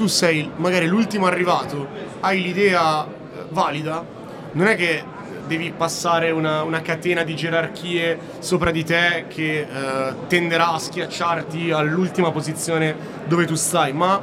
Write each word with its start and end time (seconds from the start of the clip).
tu 0.00 0.06
sei 0.06 0.50
magari 0.56 0.86
l'ultimo 0.86 1.26
arrivato, 1.26 1.86
hai 2.20 2.40
l'idea 2.40 3.04
eh, 3.04 3.44
valida, 3.50 4.02
non 4.52 4.66
è 4.66 4.74
che 4.74 5.04
devi 5.46 5.74
passare 5.76 6.30
una, 6.30 6.62
una 6.62 6.80
catena 6.80 7.22
di 7.22 7.36
gerarchie 7.36 8.18
sopra 8.38 8.70
di 8.70 8.82
te 8.82 9.26
che 9.28 9.60
eh, 9.60 10.14
tenderà 10.26 10.72
a 10.72 10.78
schiacciarti 10.78 11.70
all'ultima 11.70 12.30
posizione 12.30 12.96
dove 13.26 13.44
tu 13.44 13.56
stai, 13.56 13.92
ma 13.92 14.18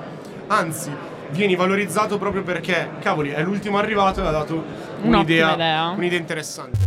anzi 0.48 0.90
vieni 1.30 1.56
valorizzato 1.56 2.18
proprio 2.18 2.42
perché, 2.42 2.94
cavoli, 3.00 3.30
è 3.30 3.44
l'ultimo 3.44 3.78
arrivato 3.78 4.24
e 4.24 4.26
ha 4.26 4.32
dato 4.32 4.64
un'idea, 5.04 5.54
idea. 5.54 5.90
un'idea 5.90 6.18
interessante. 6.18 6.80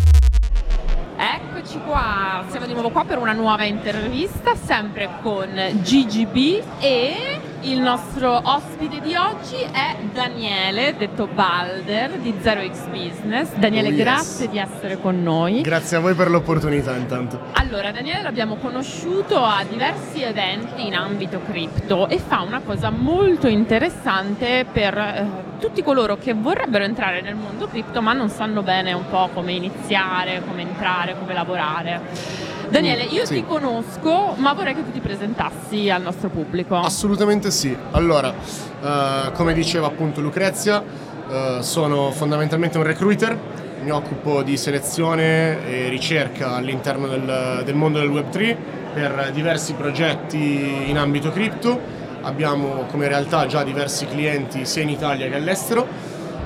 Eccoci 1.16 1.78
qua, 1.86 2.42
siamo 2.48 2.66
di 2.66 2.72
nuovo 2.72 2.90
qua 2.90 3.04
per 3.04 3.18
una 3.18 3.34
nuova 3.34 3.62
intervista, 3.62 4.56
sempre 4.56 5.10
con 5.22 5.48
GGB 5.80 6.62
e 6.80 7.39
il 7.62 7.78
nostro 7.80 8.40
ospite 8.42 9.00
di 9.00 9.14
oggi 9.14 9.56
è 9.56 9.96
Daniele, 10.12 10.96
detto 10.96 11.26
Balder 11.26 12.12
di 12.18 12.34
0x 12.42 12.88
Business. 12.90 13.52
Daniele, 13.54 13.88
Oh, 13.88 13.92
yes. 13.92 13.98
grazie 14.02 14.48
di 14.48 14.58
essere 14.58 14.98
con 14.98 15.22
noi. 15.22 15.60
Grazie 15.60 15.98
a 15.98 16.00
voi 16.00 16.14
per 16.14 16.30
l'opportunità 16.30 16.94
intanto. 16.96 17.38
Allora, 17.52 17.90
Daniele 17.92 18.22
l'abbiamo 18.22 18.56
conosciuto 18.56 19.42
a 19.44 19.62
diversi 19.68 20.22
eventi 20.22 20.86
in 20.86 20.94
ambito 20.94 21.40
cripto 21.46 22.08
e 22.08 22.18
fa 22.18 22.40
una 22.40 22.60
cosa 22.60 22.90
molto 22.90 23.46
interessante 23.46 24.64
per 24.70 24.96
eh, 24.96 25.26
tutti 25.58 25.82
coloro 25.82 26.16
che 26.16 26.32
vorrebbero 26.32 26.84
entrare 26.84 27.20
nel 27.20 27.34
mondo 27.34 27.66
cripto 27.68 28.00
ma 28.00 28.12
non 28.14 28.30
sanno 28.30 28.62
bene 28.62 28.92
un 28.94 29.04
po' 29.10 29.28
come 29.34 29.52
iniziare, 29.52 30.42
come 30.46 30.62
entrare, 30.62 31.14
come 31.18 31.34
lavorare. 31.34 32.49
Daniele, 32.70 33.02
io 33.02 33.24
Sì. 33.26 33.34
ti 33.34 33.44
conosco, 33.44 34.34
ma 34.36 34.52
vorrei 34.52 34.74
che 34.74 34.84
tu 34.84 34.92
ti 34.92 35.00
presentassi 35.00 35.90
al 35.90 36.02
nostro 36.02 36.28
pubblico. 36.28 36.76
Assolutamente 36.76 37.50
sì. 37.50 37.76
Allora, 37.90 38.32
eh, 38.32 39.32
come 39.32 39.52
diceva 39.54 39.88
appunto 39.88 40.20
Lucrezia, 40.20 40.82
eh, 41.28 41.58
sono 41.62 42.12
fondamentalmente 42.12 42.78
un 42.78 42.84
recruiter, 42.84 43.36
mi 43.82 43.90
occupo 43.90 44.42
di 44.42 44.56
selezione 44.56 45.66
e 45.66 45.88
ricerca 45.88 46.54
all'interno 46.54 47.08
del, 47.08 47.62
del 47.64 47.74
mondo 47.74 47.98
del 47.98 48.08
Web3 48.10 48.56
per 48.94 49.30
diversi 49.32 49.72
progetti 49.74 50.84
in 50.88 50.96
ambito 50.96 51.30
cripto. 51.32 51.98
Abbiamo 52.22 52.84
come 52.90 53.08
realtà 53.08 53.46
già 53.46 53.64
diversi 53.64 54.06
clienti 54.06 54.64
sia 54.64 54.82
in 54.82 54.90
Italia 54.90 55.28
che 55.28 55.34
all'estero 55.36 55.86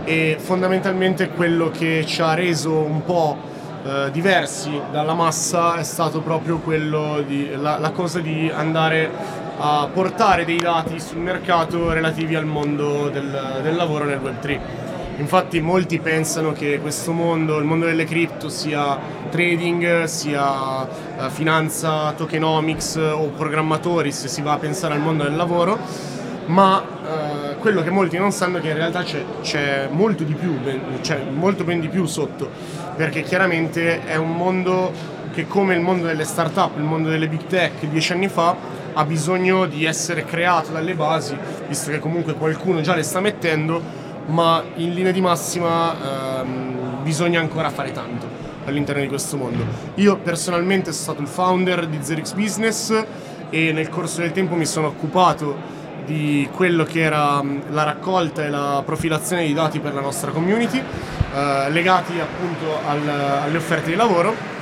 e 0.04 0.36
fondamentalmente 0.38 1.28
quello 1.30 1.70
che 1.70 2.04
ci 2.06 2.22
ha 2.22 2.32
reso 2.34 2.72
un 2.78 3.02
po' 3.04 3.36
eh, 3.84 4.10
diversi 4.10 4.80
dalla 4.90 5.12
massa 5.12 5.76
è 5.76 5.82
stato 5.82 6.20
proprio 6.20 6.58
quello 6.58 7.22
di 7.26 7.50
la, 7.54 7.78
la 7.78 7.90
cosa 7.90 8.18
di 8.20 8.50
andare 8.52 9.10
a 9.58 9.88
portare 9.92 10.44
dei 10.44 10.56
dati 10.56 10.98
sul 10.98 11.18
mercato 11.18 11.92
relativi 11.92 12.34
al 12.34 12.46
mondo 12.46 13.08
del, 13.10 13.60
del 13.62 13.76
lavoro 13.76 14.04
nel 14.04 14.20
Web3. 14.20 14.60
Infatti 15.16 15.60
molti 15.60 16.00
pensano 16.00 16.52
che 16.52 16.80
questo 16.80 17.12
mondo, 17.12 17.58
il 17.58 17.64
mondo 17.64 17.86
delle 17.86 18.04
cripto, 18.04 18.48
sia 18.48 18.98
trading, 19.30 20.04
sia 20.04 20.86
eh, 20.86 21.30
finanza, 21.30 22.12
tokenomics 22.12 22.96
o 22.96 23.28
programmatori 23.36 24.10
se 24.10 24.28
si 24.28 24.42
va 24.42 24.54
a 24.54 24.58
pensare 24.58 24.94
al 24.94 25.00
mondo 25.00 25.22
del 25.22 25.36
lavoro, 25.36 25.78
ma 26.46 26.82
eh, 26.82 27.56
quello 27.58 27.82
che 27.82 27.90
molti 27.90 28.18
non 28.18 28.32
sanno 28.32 28.58
è 28.58 28.60
che 28.60 28.70
in 28.70 28.76
realtà 28.76 29.02
c'è, 29.02 29.24
c'è 29.40 29.88
molto 29.90 30.24
di 30.24 30.34
più, 30.34 30.58
ben- 30.58 31.00
c'è 31.00 31.20
molto 31.30 31.64
ben 31.64 31.80
di 31.80 31.88
più 31.88 32.06
sotto, 32.06 32.50
perché 32.96 33.22
chiaramente 33.22 34.04
è 34.04 34.16
un 34.16 34.36
mondo 34.36 34.92
che 35.32 35.46
come 35.46 35.74
il 35.74 35.80
mondo 35.80 36.06
delle 36.06 36.24
start-up, 36.24 36.76
il 36.76 36.84
mondo 36.84 37.08
delle 37.08 37.28
big 37.28 37.46
tech 37.46 37.84
dieci 37.86 38.12
anni 38.12 38.28
fa, 38.28 38.56
ha 38.92 39.04
bisogno 39.04 39.66
di 39.66 39.84
essere 39.84 40.24
creato 40.24 40.70
dalle 40.70 40.94
basi, 40.94 41.36
visto 41.66 41.90
che 41.90 41.98
comunque 41.98 42.34
qualcuno 42.34 42.80
già 42.80 42.94
le 42.94 43.02
sta 43.02 43.20
mettendo, 43.20 43.82
ma 44.26 44.62
in 44.76 44.94
linea 44.94 45.12
di 45.12 45.20
massima 45.20 46.40
ehm, 46.40 47.02
bisogna 47.02 47.40
ancora 47.40 47.70
fare 47.70 47.90
tanto 47.90 48.26
all'interno 48.64 49.02
di 49.02 49.08
questo 49.08 49.36
mondo. 49.36 49.64
Io 49.96 50.16
personalmente 50.18 50.92
sono 50.92 51.02
stato 51.02 51.20
il 51.22 51.28
founder 51.28 51.86
di 51.86 51.98
ZerX 52.00 52.32
Business 52.34 53.04
e 53.50 53.72
nel 53.72 53.88
corso 53.88 54.20
del 54.20 54.32
tempo 54.32 54.54
mi 54.54 54.66
sono 54.66 54.86
occupato 54.86 55.82
di 56.04 56.48
quello 56.52 56.84
che 56.84 57.00
era 57.00 57.42
la 57.70 57.82
raccolta 57.82 58.44
e 58.44 58.50
la 58.50 58.82
profilazione 58.84 59.46
di 59.46 59.52
dati 59.52 59.80
per 59.80 59.94
la 59.94 60.00
nostra 60.00 60.30
community, 60.30 60.82
eh, 61.34 61.70
legati 61.70 62.18
appunto 62.20 62.78
al- 62.86 63.08
alle 63.44 63.56
offerte 63.56 63.90
di 63.90 63.96
lavoro 63.96 64.52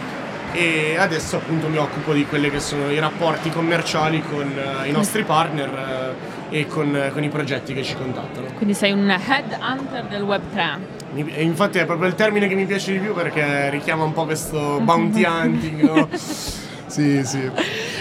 e 0.52 0.96
adesso 0.98 1.36
appunto 1.36 1.68
mi 1.68 1.78
occupo 1.78 2.12
di 2.12 2.26
quelli 2.26 2.50
che 2.50 2.60
sono 2.60 2.90
i 2.90 2.98
rapporti 2.98 3.50
commerciali 3.50 4.22
con 4.22 4.52
eh, 4.82 4.88
i 4.88 4.92
nostri 4.92 5.22
partner 5.24 6.14
eh, 6.50 6.58
e 6.58 6.66
con, 6.66 7.10
con 7.12 7.22
i 7.24 7.28
progetti 7.30 7.72
che 7.72 7.82
ci 7.82 7.94
contattano. 7.94 8.46
Quindi 8.56 8.74
sei 8.74 8.92
un 8.92 9.08
head 9.08 9.56
hunter 9.60 10.04
del 10.04 10.22
Web3. 10.22 10.76
Mi- 11.14 11.32
E 11.34 11.42
infatti 11.42 11.78
è 11.78 11.86
proprio 11.86 12.08
il 12.08 12.14
termine 12.14 12.48
che 12.48 12.54
mi 12.54 12.66
piace 12.66 12.92
di 12.92 12.98
più 12.98 13.14
perché 13.14 13.70
richiama 13.70 14.04
un 14.04 14.12
po' 14.12 14.24
questo 14.26 14.78
bounty 14.84 15.24
hunting, 15.24 15.80
no? 15.80 16.08
sì, 16.92 17.24
sì. 17.24 17.50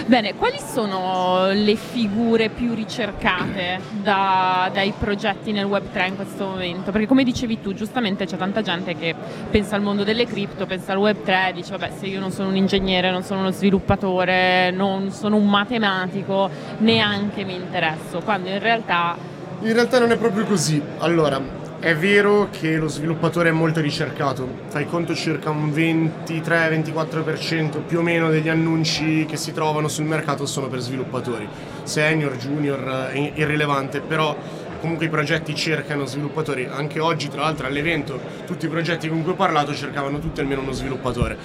Bene, 0.04 0.34
quali 0.34 0.58
sono 0.58 1.50
le 1.52 1.76
figure 1.76 2.50
più 2.50 2.74
ricercate 2.74 3.80
da- 4.02 4.68
dai 4.70 4.92
progetti 4.98 5.50
nel 5.52 5.64
Web3 5.64 6.08
in 6.08 6.16
questo 6.16 6.44
momento? 6.44 6.90
Perché 6.90 7.06
come 7.06 7.24
dicevi 7.24 7.60
tu, 7.62 7.72
giustamente 7.72 8.26
c'è 8.26 8.36
tanta 8.36 8.60
gente 8.60 8.94
che 8.94 9.14
pensa 9.50 9.76
al 9.76 9.82
mondo 9.82 10.04
delle 10.04 10.26
cripto, 10.26 10.66
pensa 10.66 10.92
al 10.92 10.98
Web3 10.98 11.48
e 11.48 11.52
dice 11.54 11.70
vabbè 11.76 11.92
se 11.98 12.06
io 12.06 12.20
non 12.20 12.30
sono 12.32 12.48
un 12.48 12.56
ingegnere, 12.56 13.10
non 13.10 13.22
sono 13.22 13.40
uno 13.40 13.50
sviluppatore, 13.50 14.70
non 14.72 15.10
sono 15.10 15.36
un 15.36 15.48
matematico, 15.48 16.50
neanche 16.78 17.44
mi 17.44 17.54
interesso, 17.54 18.20
quando 18.20 18.50
in 18.50 18.58
realtà 18.58 19.16
In 19.60 19.72
realtà 19.72 19.98
non 20.00 20.10
è 20.10 20.16
proprio 20.18 20.44
così. 20.44 20.82
Allora, 20.98 21.40
è 21.82 21.94
vero 21.96 22.48
che 22.48 22.76
lo 22.76 22.86
sviluppatore 22.86 23.48
è 23.48 23.52
molto 23.52 23.80
ricercato. 23.80 24.48
Fai 24.68 24.86
conto 24.86 25.16
circa 25.16 25.50
un 25.50 25.68
23-24% 25.70 27.84
più 27.84 27.98
o 27.98 28.02
meno 28.02 28.30
degli 28.30 28.48
annunci 28.48 29.26
che 29.26 29.36
si 29.36 29.52
trovano 29.52 29.88
sul 29.88 30.04
mercato 30.04 30.46
sono 30.46 30.68
per 30.68 30.78
sviluppatori. 30.78 31.48
Senior, 31.82 32.36
junior, 32.36 33.08
è 33.10 33.32
irrilevante, 33.34 34.00
però 34.00 34.36
comunque 34.80 35.06
i 35.06 35.08
progetti 35.08 35.56
cercano 35.56 36.06
sviluppatori. 36.06 36.68
Anche 36.70 37.00
oggi, 37.00 37.28
tra 37.28 37.40
l'altro, 37.40 37.66
all'evento, 37.66 38.20
tutti 38.46 38.66
i 38.66 38.68
progetti 38.68 39.08
con 39.08 39.24
cui 39.24 39.32
ho 39.32 39.34
parlato 39.34 39.74
cercavano 39.74 40.20
tutti 40.20 40.38
almeno 40.38 40.60
uno 40.60 40.70
sviluppatore. 40.70 41.36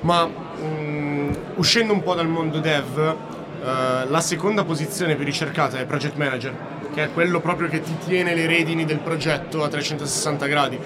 Ma 0.00 0.26
mm, 0.26 1.34
uscendo 1.54 1.92
un 1.92 2.02
po' 2.02 2.14
dal 2.14 2.26
mondo 2.26 2.58
dev, 2.58 2.98
eh, 2.98 3.14
la 4.08 4.20
seconda 4.20 4.64
posizione 4.64 5.14
più 5.14 5.24
ricercata 5.24 5.78
è 5.78 5.84
project 5.84 6.16
manager, 6.16 6.81
che 6.92 7.04
è 7.04 7.12
quello 7.12 7.40
proprio 7.40 7.68
che 7.68 7.80
ti 7.80 7.96
tiene 8.04 8.34
le 8.34 8.46
redini 8.46 8.84
del 8.84 8.98
progetto 8.98 9.62
a 9.62 9.68
360 9.68 10.46
gradi. 10.46 10.78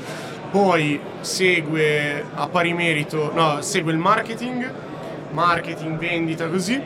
Poi 0.50 1.00
segue 1.20 2.24
a 2.34 2.48
pari 2.48 2.72
merito, 2.72 3.32
no, 3.34 3.60
segue 3.60 3.92
il 3.92 3.98
marketing, 3.98 4.70
marketing, 5.30 5.98
vendita, 5.98 6.48
così. 6.48 6.80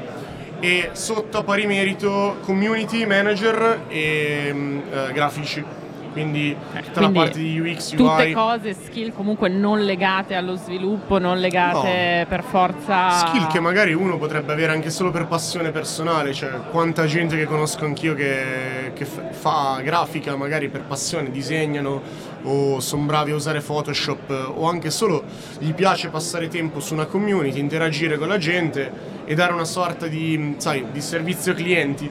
E 0.63 0.91
sotto 0.93 1.39
a 1.39 1.43
pari 1.43 1.67
merito 1.67 2.37
community 2.43 3.07
manager 3.07 3.83
e 3.89 4.51
mm, 4.53 4.79
eh, 4.91 5.13
grafici. 5.13 5.65
Quindi 6.13 6.55
tutta 6.55 7.01
quindi 7.01 7.19
la 7.19 7.25
parte 7.25 7.39
di 7.39 7.61
UX, 7.61 7.93
UI. 7.93 7.97
tutte 7.97 8.33
cose, 8.33 8.75
skill 8.75 9.13
comunque 9.13 9.49
non 9.49 9.85
legate 9.85 10.35
allo 10.35 10.57
sviluppo, 10.57 11.19
non 11.19 11.39
legate 11.39 12.27
per 12.29 12.43
forza... 12.43 13.11
Skill 13.11 13.47
che 13.47 13.61
magari 13.61 13.93
uno 13.93 14.19
potrebbe 14.19 14.53
avere 14.53 14.73
anche 14.73 14.91
solo 14.91 15.11
per 15.11 15.27
passione 15.27 15.71
personale, 15.71 16.33
cioè 16.33 16.51
quanta 16.71 17.07
gente 17.07 17.37
che 17.37 17.45
conosco 17.45 17.85
anch'io 17.85 18.15
che, 18.15 18.93
che 18.95 19.05
fa 19.05 19.81
grafica 19.83 20.35
magari 20.37 20.69
per 20.69 20.83
passione, 20.83 21.31
disegnano 21.31 22.03
o 22.43 22.81
sono 22.81 23.05
bravi 23.05 23.33
a 23.33 23.35
usare 23.35 23.61
Photoshop 23.61 24.31
eh, 24.31 24.35
o 24.35 24.69
anche 24.69 24.91
solo 24.91 25.23
gli 25.59 25.75
piace 25.75 26.09
passare 26.09 26.49
tempo 26.49 26.81
su 26.81 26.95
una 26.95 27.07
community, 27.07 27.59
interagire 27.59 28.19
con 28.19 28.29
la 28.29 28.39
gente 28.39 29.19
e 29.25 29.35
dare 29.35 29.53
una 29.53 29.65
sorta 29.65 30.07
di, 30.07 30.55
sai, 30.59 30.87
di 30.91 31.01
servizio 31.01 31.55
clienti 31.55 32.11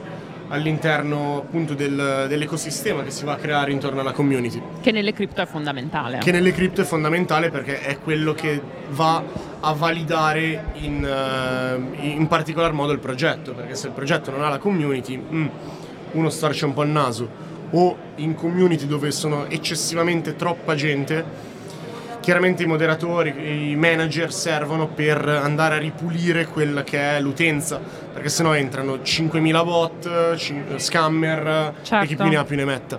all'interno 0.50 1.38
appunto 1.38 1.74
del- 1.74 2.26
dell'ecosistema 2.28 3.02
che 3.02 3.10
si 3.10 3.24
va 3.24 3.32
a 3.32 3.36
creare 3.36 3.72
intorno 3.72 4.00
alla 4.00 4.12
community. 4.12 4.60
Che 4.80 4.90
nelle 4.92 5.12
cripto 5.12 5.40
è 5.40 5.46
fondamentale. 5.46 6.18
che 6.18 6.32
nelle 6.32 6.52
cripto 6.52 6.80
è 6.80 6.84
fondamentale 6.84 7.50
perché 7.50 7.80
è 7.80 7.98
quello 7.98 8.34
che 8.34 8.60
va 8.90 9.22
a 9.60 9.72
validare 9.72 10.72
in, 10.80 11.04
eh, 11.04 12.06
in 12.08 12.26
particolar 12.26 12.72
modo 12.72 12.92
il 12.92 12.98
progetto, 12.98 13.52
perché 13.52 13.74
se 13.74 13.86
il 13.88 13.92
progetto 13.92 14.30
non 14.30 14.42
ha 14.42 14.48
la 14.48 14.58
community, 14.58 15.16
mm, 15.16 15.46
uno 16.12 16.28
storce 16.30 16.64
un 16.64 16.74
po' 16.74 16.82
il 16.82 16.90
naso, 16.90 17.28
o 17.70 17.96
in 18.16 18.34
community 18.34 18.86
dove 18.86 19.12
sono 19.12 19.46
eccessivamente 19.48 20.34
troppa 20.34 20.74
gente, 20.74 21.24
chiaramente 22.20 22.64
i 22.64 22.66
moderatori, 22.66 23.70
i 23.70 23.76
manager 23.76 24.32
servono 24.32 24.88
per 24.88 25.26
andare 25.26 25.76
a 25.76 25.78
ripulire 25.78 26.46
quella 26.46 26.82
che 26.82 27.16
è 27.16 27.20
l'utenza, 27.20 27.80
perché 28.12 28.28
sennò 28.28 28.54
entrano 28.54 28.96
5.000 28.96 29.64
bot, 29.64 30.34
cin- 30.36 30.64
scammer 30.76 31.74
Certo. 31.82 32.04
e 32.04 32.06
chi 32.06 32.16
più 32.16 32.26
ne 32.28 32.36
ha 32.36 32.44
più 32.44 32.56
ne 32.56 32.64
metta. 32.64 32.98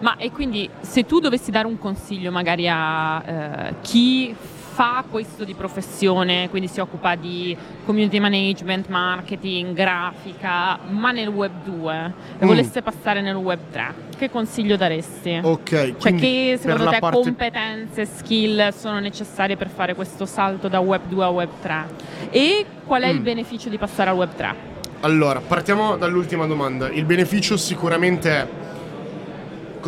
Ma 0.00 0.16
e 0.16 0.30
quindi 0.30 0.68
se 0.80 1.04
tu 1.06 1.20
dovessi 1.20 1.50
dare 1.50 1.66
un 1.66 1.78
consiglio 1.78 2.30
magari 2.30 2.68
a 2.68 3.22
eh, 3.24 3.74
chi 3.80 4.34
fa 4.76 5.02
questo 5.10 5.44
di 5.44 5.54
professione, 5.54 6.50
quindi 6.50 6.68
si 6.68 6.80
occupa 6.80 7.14
di 7.14 7.56
community 7.86 8.18
management, 8.18 8.88
marketing, 8.88 9.72
grafica, 9.74 10.78
ma 10.90 11.12
nel 11.12 11.28
web 11.28 11.50
2 11.64 12.12
e 12.38 12.44
mm. 12.44 12.46
volesse 12.46 12.82
passare 12.82 13.22
nel 13.22 13.36
web 13.36 13.58
3, 13.72 13.94
che 14.18 14.28
consiglio 14.28 14.76
daresti? 14.76 15.40
Ok, 15.42 15.94
cioè 15.96 16.14
che 16.14 16.58
secondo 16.60 16.90
te 16.90 16.98
parte... 16.98 17.16
competenze, 17.16 18.04
skill 18.04 18.68
sono 18.68 18.98
necessarie 18.98 19.56
per 19.56 19.70
fare 19.70 19.94
questo 19.94 20.26
salto 20.26 20.68
da 20.68 20.80
web 20.80 21.06
2 21.08 21.24
a 21.24 21.30
web 21.30 21.50
3? 21.62 21.86
E 22.28 22.66
qual 22.84 23.00
è 23.00 23.10
mm. 23.10 23.16
il 23.16 23.20
beneficio 23.22 23.70
di 23.70 23.78
passare 23.78 24.10
al 24.10 24.16
web 24.16 24.34
3? 24.36 24.74
Allora, 25.00 25.40
partiamo 25.40 25.96
dall'ultima 25.96 26.44
domanda. 26.44 26.90
Il 26.90 27.06
beneficio 27.06 27.56
sicuramente 27.56 28.30
è 28.30 28.46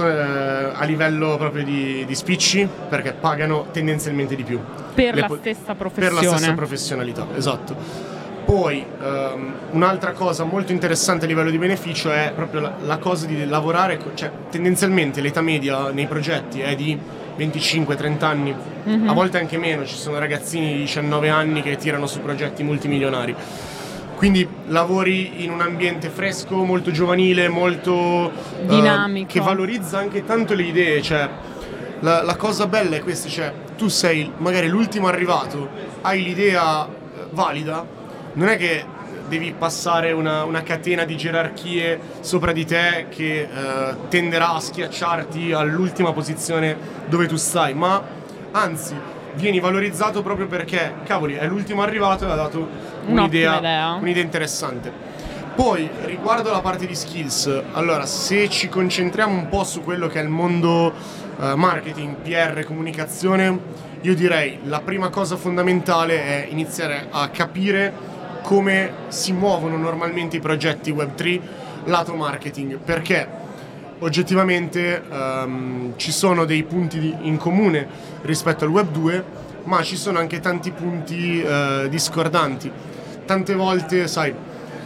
a 0.02 0.84
livello 0.84 1.36
proprio 1.36 1.64
di, 1.64 2.04
di, 2.06 2.14
spicci 2.14 2.68
perché 2.88 3.12
pagano 3.12 3.66
tendenzialmente 3.70 4.34
di 4.34 4.44
più. 4.44 4.60
Per 4.94 5.14
Le 5.14 5.20
la 5.20 5.36
stessa 5.38 5.74
professione. 5.74 6.20
Per 6.20 6.24
la 6.24 6.36
stessa 6.36 6.52
professionalità, 6.54 7.26
esatto. 7.34 7.76
Poi 8.44 8.82
um, 9.02 9.52
un'altra 9.72 10.12
cosa 10.12 10.44
molto 10.44 10.72
interessante 10.72 11.26
a 11.26 11.28
livello 11.28 11.50
di 11.50 11.58
beneficio 11.58 12.10
è 12.10 12.32
proprio 12.34 12.60
la, 12.60 12.74
la 12.82 12.96
cosa 12.96 13.26
di 13.26 13.46
lavorare, 13.46 13.98
cioè 14.14 14.30
tendenzialmente 14.50 15.20
l'età 15.20 15.42
media 15.42 15.90
nei 15.90 16.06
progetti 16.06 16.60
è 16.60 16.74
di 16.74 16.98
25-30 17.38 18.24
anni, 18.24 18.54
mm-hmm. 18.88 19.08
a 19.08 19.12
volte 19.12 19.38
anche 19.38 19.58
meno, 19.58 19.84
ci 19.84 19.94
sono 19.94 20.18
ragazzini 20.18 20.72
di 20.72 20.78
19 20.78 21.28
anni 21.28 21.62
che 21.62 21.76
tirano 21.76 22.06
su 22.06 22.20
progetti 22.20 22.62
multimilionari. 22.62 23.36
Quindi 24.18 24.48
lavori 24.66 25.44
in 25.44 25.50
un 25.52 25.60
ambiente 25.60 26.08
fresco, 26.08 26.56
molto 26.64 26.90
giovanile, 26.90 27.48
molto 27.48 28.32
eh, 28.32 28.66
dinamico, 28.66 29.28
uh, 29.28 29.32
che 29.32 29.38
valorizza 29.38 29.98
anche 29.98 30.24
tanto 30.24 30.54
le 30.54 30.64
idee. 30.64 31.00
Cioè, 31.00 31.28
la, 32.00 32.22
la, 32.24 32.34
cosa 32.34 32.66
bella 32.66 32.96
è 32.96 33.00
questa: 33.00 33.28
cioè, 33.28 33.52
tu 33.76 33.86
sei 33.86 34.28
magari 34.38 34.66
l'ultimo 34.66 35.06
arrivato, 35.06 35.68
hai 36.00 36.24
l'idea 36.24 36.84
eh, 36.84 36.90
valida, 37.30 37.86
non 38.32 38.48
è 38.48 38.56
che 38.56 38.84
devi 39.28 39.54
passare 39.56 40.10
una, 40.10 40.42
una 40.42 40.64
catena 40.64 41.04
di 41.04 41.16
gerarchie 41.16 42.00
sopra 42.18 42.50
di 42.50 42.64
te 42.64 43.06
che 43.08 43.48
uh, 43.48 44.08
tenderà 44.08 44.54
a 44.54 44.58
schiacciarti 44.58 45.52
all'ultima 45.52 46.12
posizione 46.12 46.76
dove 47.06 47.28
tu 47.28 47.36
stai, 47.36 47.72
ma 47.72 48.02
anzi 48.50 48.96
vieni 49.34 49.60
valorizzato 49.60 50.22
proprio 50.22 50.46
perché, 50.46 50.94
cavoli, 51.04 51.34
è 51.34 51.46
l'ultimo 51.46 51.82
arrivato 51.82 52.26
e 52.26 52.30
ha 52.30 52.34
dato 52.34 52.68
un'idea, 53.06 53.96
un'idea 54.00 54.22
interessante. 54.22 54.92
Poi, 55.54 55.88
riguardo 56.04 56.50
la 56.52 56.60
parte 56.60 56.86
di 56.86 56.94
skills, 56.94 57.62
allora, 57.72 58.06
se 58.06 58.48
ci 58.48 58.68
concentriamo 58.68 59.34
un 59.34 59.48
po' 59.48 59.64
su 59.64 59.82
quello 59.82 60.06
che 60.06 60.20
è 60.20 60.22
il 60.22 60.28
mondo 60.28 60.92
uh, 61.36 61.54
marketing, 61.54 62.14
PR, 62.16 62.64
comunicazione, 62.64 63.58
io 64.02 64.14
direi 64.14 64.60
la 64.64 64.80
prima 64.80 65.08
cosa 65.08 65.36
fondamentale 65.36 66.22
è 66.22 66.46
iniziare 66.50 67.08
a 67.10 67.28
capire 67.30 67.92
come 68.42 68.92
si 69.08 69.32
muovono 69.32 69.76
normalmente 69.76 70.36
i 70.36 70.40
progetti 70.40 70.92
Web3 70.92 71.40
lato 71.86 72.14
marketing, 72.14 72.78
perché 72.78 73.37
oggettivamente 74.00 75.02
um, 75.08 75.92
ci 75.96 76.12
sono 76.12 76.44
dei 76.44 76.62
punti 76.64 76.98
di, 76.98 77.14
in 77.22 77.36
comune 77.36 77.86
rispetto 78.22 78.64
al 78.64 78.70
Web 78.70 78.90
2, 78.90 79.24
ma 79.64 79.82
ci 79.82 79.96
sono 79.96 80.18
anche 80.18 80.40
tanti 80.40 80.70
punti 80.70 81.40
uh, 81.40 81.88
discordanti. 81.88 82.70
Tante 83.24 83.54
volte, 83.54 84.08
sai, 84.08 84.34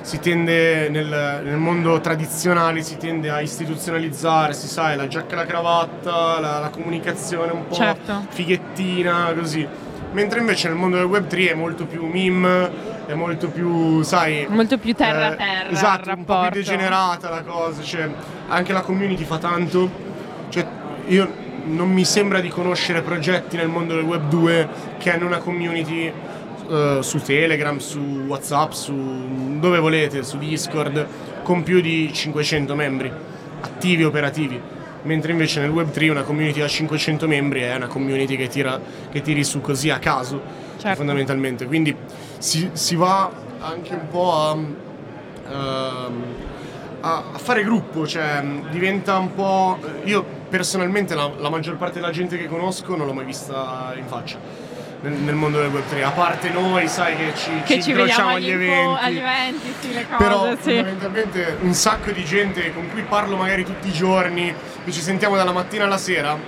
si 0.03 0.19
tende 0.19 0.89
nel, 0.89 1.07
nel, 1.45 1.57
mondo 1.57 2.01
tradizionale 2.01 2.83
si 2.83 2.97
tende 2.97 3.31
a 3.31 3.41
istituzionalizzare, 3.41 4.53
si 4.53 4.67
sai, 4.67 4.97
la 4.97 5.07
giacca 5.07 5.35
e 5.35 5.37
la 5.37 5.47
cravatta, 5.47 6.41
la, 6.41 6.59
la 6.59 6.71
comunicazione 6.71 7.53
un 7.53 7.67
po' 7.67 7.75
certo. 7.75 8.27
fighettina, 8.29 9.33
così. 9.37 9.67
Mentre 10.13 10.41
invece 10.41 10.69
nel 10.69 10.77
mondo 10.77 10.97
del 10.97 11.07
web 11.07 11.27
3 11.27 11.51
è 11.51 11.55
molto 11.55 11.87
più 11.87 12.05
meme, 12.07 12.71
è 13.07 13.15
molto 13.15 13.49
più, 13.49 14.03
sai... 14.03 14.47
Molto 14.49 14.77
più 14.77 14.95
terra 14.95 15.29
a 15.29 15.33
eh, 15.33 15.37
terra. 15.37 15.71
Esatto, 15.71 16.11
un 16.11 16.25
po' 16.25 16.49
più 16.51 16.61
degenerata 16.61 17.31
la 17.31 17.43
cosa, 17.43 17.83
cioè 17.83 18.09
anche 18.49 18.73
la 18.73 18.83
community 18.83 19.25
fa 19.25 19.39
tanto. 19.39 19.91
Cioè, 20.51 20.67
io 21.07 21.33
non 21.65 21.91
mi 21.91 22.05
sembra 22.05 22.41
di 22.41 22.49
conoscere 22.49 23.01
progetti 23.01 23.57
nel 23.57 23.69
mondo 23.69 23.95
del 23.95 24.05
web 24.05 24.29
2 24.29 24.69
che 24.99 25.11
hanno 25.11 25.27
una 25.27 25.39
community 25.39 26.13
uh, 26.67 27.01
su 27.01 27.19
Telegram, 27.23 27.79
su 27.79 27.99
WhatsApp, 28.27 28.73
su 28.73 29.59
dove 29.59 29.79
volete, 29.79 30.23
su 30.25 30.37
Discord, 30.37 31.07
con 31.43 31.63
più 31.63 31.81
di 31.81 32.13
500 32.13 32.75
membri 32.75 33.11
attivi 33.61 34.05
operativi 34.05 34.61
mentre 35.03 35.33
invece 35.33 35.61
nel 35.61 35.71
Web3 35.71 36.11
una 36.11 36.23
community 36.23 36.61
da 36.61 36.69
500 36.69 37.27
membri 37.27 37.61
è 37.61 37.75
una 37.75 37.87
community 37.87 38.37
che, 38.37 38.49
tira, 38.49 38.81
che 39.11 39.21
tiri 39.21 39.45
su 39.45 39.61
così 39.61 39.91
a 39.91 39.99
caso, 39.99 40.41
certo. 40.79 40.97
fondamentalmente. 40.97 41.67
Quindi 41.67 41.95
si, 42.39 42.71
si, 42.73 42.97
va 42.97 43.31
anche 43.61 43.95
un 43.95 44.09
po' 44.09 44.33
a, 44.33 44.53
uh, 44.53 46.13
a, 47.01 47.25
a, 47.33 47.39
fare 47.39 47.65
gruppo, 47.65 48.07
cioè 48.07 48.43
diventa 48.71 49.19
un 49.19 49.35
po'... 49.35 49.79
Io 50.05 50.25
personalmente 50.49 51.15
la, 51.15 51.31
la 51.39 51.49
maggior 51.49 51.77
parte 51.77 52.01
della 52.01 52.13
gente 52.13 52.37
che 52.37 52.47
conosco 52.47 52.95
non 52.97 53.07
l'ho 53.07 53.15
mai 53.15 53.25
vista 53.25 53.95
in 53.97 54.07
faccia 54.07 54.62
nel, 55.03 55.13
nel, 55.13 55.35
mondo 55.35 55.61
del 55.61 55.71
Web3, 55.71 56.05
a 56.05 56.11
parte 56.11 56.51
noi, 56.51 56.89
sai 56.89 57.17
che 57.17 57.33
ci, 57.35 57.51
che 57.65 57.75
ci, 57.75 57.83
ci 57.83 57.93
vediamo 57.93 58.31
agli 58.31 58.51
eventi, 58.51 59.05
agli 59.05 59.19
eventi 59.19 59.75
sì, 59.81 59.93
le 59.93 60.07
cose, 60.07 60.17
però 60.17 60.51
sì. 60.55 60.75
fondamentalmente 60.75 61.57
un 61.61 61.75
sacco 61.75 62.11
di 62.13 62.25
gente 62.25 62.73
con 62.73 62.89
cui 62.91 63.03
parlo 63.03 63.37
magari 63.37 63.65
tutti 63.65 63.89
i 63.89 63.93
giorni, 63.93 64.55
che 64.85 64.93
ci 64.93 65.01
sentiamo 65.01 65.37
dalla 65.37 65.53
mattina 65.53 65.85
alla 65.85 65.99
sera, 65.99 66.39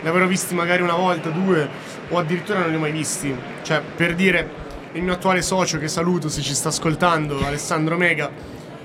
li 0.00 0.08
avrò 0.08 0.26
visti 0.26 0.54
magari 0.54 0.82
una 0.82 0.94
volta, 0.94 1.28
due, 1.28 1.68
o 2.08 2.18
addirittura 2.18 2.60
non 2.60 2.70
li 2.70 2.76
ho 2.76 2.80
mai 2.80 2.92
visti. 2.92 3.34
Cioè, 3.62 3.80
per 3.80 4.14
dire, 4.14 4.66
il 4.92 5.02
mio 5.02 5.12
attuale 5.12 5.42
socio 5.42 5.78
che 5.78 5.88
saluto 5.88 6.28
se 6.28 6.40
ci 6.40 6.54
sta 6.54 6.68
ascoltando, 6.68 7.44
Alessandro 7.44 7.96
Mega, 7.96 8.30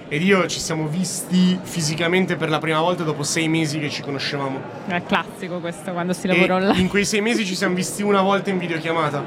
ed 0.08 0.22
io 0.22 0.46
ci 0.48 0.60
siamo 0.60 0.88
visti 0.88 1.58
fisicamente 1.62 2.36
per 2.36 2.50
la 2.50 2.60
prima 2.60 2.80
volta 2.80 3.04
dopo 3.04 3.24
sei 3.24 3.48
mesi 3.48 3.80
che 3.80 3.90
ci 3.90 4.02
conoscevamo. 4.02 4.62
È 4.86 5.02
classico 5.04 5.60
questo 5.60 5.92
quando 5.92 6.14
si 6.14 6.28
lavora 6.28 6.56
online. 6.56 6.80
In 6.80 6.88
quei 6.88 7.06
sei 7.06 7.22
mesi 7.22 7.46
ci 7.46 7.56
siamo 7.56 7.76
visti 7.76 8.04
una 8.04 8.22
volta 8.22 8.50
in 8.50 8.58
videochiamata. 8.58 9.24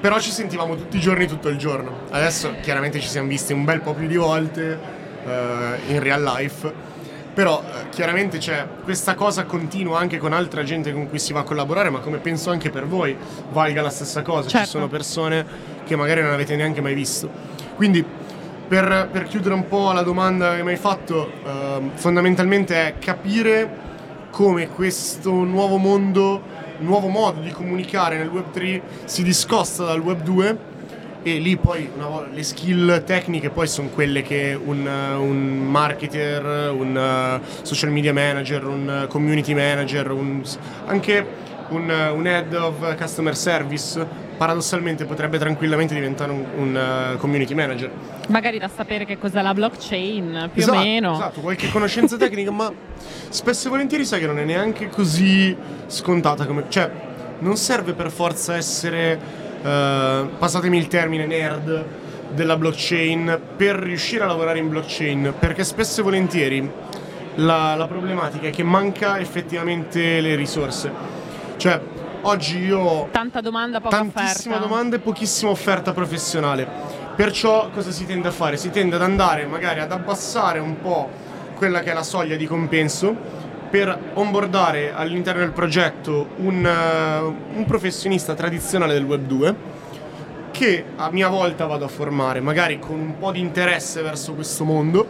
Però 0.00 0.20
ci 0.20 0.30
sentivamo 0.30 0.76
tutti 0.76 0.98
i 0.98 1.00
giorni, 1.00 1.26
tutto 1.26 1.48
il 1.48 1.56
giorno. 1.56 2.00
Adesso 2.10 2.56
chiaramente 2.60 3.00
ci 3.00 3.08
siamo 3.08 3.26
visti 3.26 3.52
un 3.52 3.64
bel 3.64 3.80
po' 3.80 3.94
più 3.94 4.06
di 4.06 4.16
volte 4.16 4.78
uh, 5.24 5.90
in 5.90 5.98
real 6.00 6.22
life. 6.22 6.92
Però 7.32 7.58
uh, 7.58 7.88
chiaramente 7.88 8.36
c'è 8.36 8.66
questa 8.84 9.14
cosa 9.14 9.44
continua 9.44 9.98
anche 9.98 10.18
con 10.18 10.34
altra 10.34 10.62
gente 10.62 10.92
con 10.92 11.08
cui 11.08 11.18
si 11.18 11.32
va 11.32 11.40
a 11.40 11.42
collaborare, 11.42 11.88
ma 11.88 12.00
come 12.00 12.18
penso 12.18 12.50
anche 12.50 12.68
per 12.68 12.86
voi 12.86 13.16
valga 13.50 13.80
la 13.80 13.88
stessa 13.88 14.20
cosa. 14.20 14.46
Certo. 14.46 14.66
Ci 14.66 14.70
sono 14.72 14.88
persone 14.88 15.46
che 15.84 15.96
magari 15.96 16.20
non 16.20 16.32
avete 16.32 16.54
neanche 16.54 16.82
mai 16.82 16.94
visto. 16.94 17.28
Quindi 17.74 18.04
per, 18.66 19.08
per, 19.10 19.24
chiudere 19.24 19.54
un 19.54 19.66
po' 19.68 19.92
la 19.92 20.02
domanda 20.02 20.56
che 20.56 20.62
mi 20.62 20.70
hai 20.70 20.76
fatto, 20.76 21.30
eh, 21.44 21.80
fondamentalmente 21.94 22.74
è 22.74 22.94
capire 22.98 23.82
come 24.30 24.68
questo 24.68 25.30
nuovo 25.30 25.76
mondo, 25.76 26.42
nuovo 26.78 27.08
modo 27.08 27.40
di 27.40 27.50
comunicare 27.50 28.16
nel 28.16 28.28
Web 28.28 28.50
3 28.50 28.82
si 29.04 29.22
discosta 29.22 29.84
dal 29.84 30.00
Web 30.00 30.22
2 30.22 30.72
e 31.22 31.38
lì 31.38 31.56
poi 31.56 31.88
volta, 31.96 32.30
le 32.32 32.42
skill 32.42 33.02
tecniche 33.04 33.48
poi 33.48 33.66
sono 33.66 33.88
quelle 33.88 34.22
che 34.22 34.58
un, 34.62 34.86
un 34.86 35.66
marketer, 35.66 36.70
un 36.70 37.40
uh, 37.40 37.64
social 37.64 37.90
media 37.90 38.12
manager, 38.12 38.66
un 38.66 39.06
community 39.08 39.54
manager, 39.54 40.10
un, 40.10 40.42
anche 40.86 41.52
un, 41.70 42.12
un 42.14 42.26
head 42.26 42.52
of 42.54 42.96
customer 42.96 43.36
service 43.36 44.22
paradossalmente 44.36 45.04
potrebbe 45.04 45.38
tranquillamente 45.38 45.94
diventare 45.94 46.32
un, 46.32 46.44
un 46.56 47.12
uh, 47.14 47.18
community 47.18 47.54
manager. 47.54 47.90
Magari 48.28 48.58
da 48.58 48.68
sapere 48.68 49.04
che 49.04 49.18
cos'è 49.18 49.40
la 49.42 49.54
blockchain, 49.54 50.50
più 50.52 50.62
esatto, 50.62 50.78
o 50.78 50.82
meno. 50.82 51.12
Esatto, 51.12 51.40
qualche 51.40 51.70
conoscenza 51.70 52.16
tecnica, 52.16 52.50
ma 52.50 52.72
spesso 53.28 53.68
e 53.68 53.70
volentieri 53.70 54.04
sai 54.04 54.20
che 54.20 54.26
non 54.26 54.38
è 54.38 54.44
neanche 54.44 54.88
così 54.88 55.56
scontata 55.86 56.46
come... 56.46 56.64
Cioè, 56.68 56.90
non 57.40 57.56
serve 57.56 57.92
per 57.92 58.10
forza 58.10 58.56
essere, 58.56 59.18
uh, 59.60 60.36
passatemi 60.38 60.78
il 60.78 60.88
termine, 60.88 61.26
nerd 61.26 61.84
della 62.32 62.56
blockchain 62.56 63.38
per 63.56 63.76
riuscire 63.76 64.24
a 64.24 64.26
lavorare 64.26 64.58
in 64.58 64.68
blockchain, 64.68 65.34
perché 65.38 65.62
spesso 65.62 66.00
e 66.00 66.02
volentieri 66.02 66.70
la, 67.36 67.74
la 67.74 67.86
problematica 67.86 68.48
è 68.48 68.50
che 68.50 68.62
manca 68.62 69.18
effettivamente 69.18 70.20
le 70.20 70.34
risorse. 70.34 71.13
Cioè, 71.56 71.80
Oggi 72.26 72.56
io 72.56 72.78
ho 72.80 73.08
tanta 73.10 73.42
domanda, 73.42 73.82
poca 73.82 73.96
tantissima 73.96 74.54
offerta. 74.54 74.58
domanda 74.58 74.96
e 74.96 74.98
pochissima 74.98 75.50
offerta 75.50 75.92
professionale. 75.92 76.66
Perciò 77.14 77.68
cosa 77.68 77.90
si 77.90 78.06
tende 78.06 78.28
a 78.28 78.30
fare? 78.30 78.56
Si 78.56 78.70
tende 78.70 78.96
ad 78.96 79.02
andare 79.02 79.44
magari 79.44 79.80
ad 79.80 79.92
abbassare 79.92 80.58
un 80.58 80.80
po' 80.80 81.10
quella 81.54 81.80
che 81.80 81.90
è 81.90 81.92
la 81.94 82.02
soglia 82.02 82.36
di 82.36 82.46
compenso 82.46 83.14
per 83.68 84.12
onboardare 84.14 84.94
all'interno 84.94 85.40
del 85.40 85.50
progetto 85.50 86.28
un, 86.36 86.64
uh, 86.64 87.58
un 87.58 87.64
professionista 87.66 88.32
tradizionale 88.32 88.94
del 88.94 89.04
Web 89.04 89.26
2 89.26 89.54
che 90.50 90.84
a 90.96 91.10
mia 91.10 91.28
volta 91.28 91.66
vado 91.66 91.84
a 91.84 91.88
formare, 91.88 92.40
magari 92.40 92.78
con 92.78 92.98
un 92.98 93.18
po' 93.18 93.32
di 93.32 93.40
interesse 93.40 94.00
verso 94.00 94.32
questo 94.32 94.64
mondo, 94.64 95.06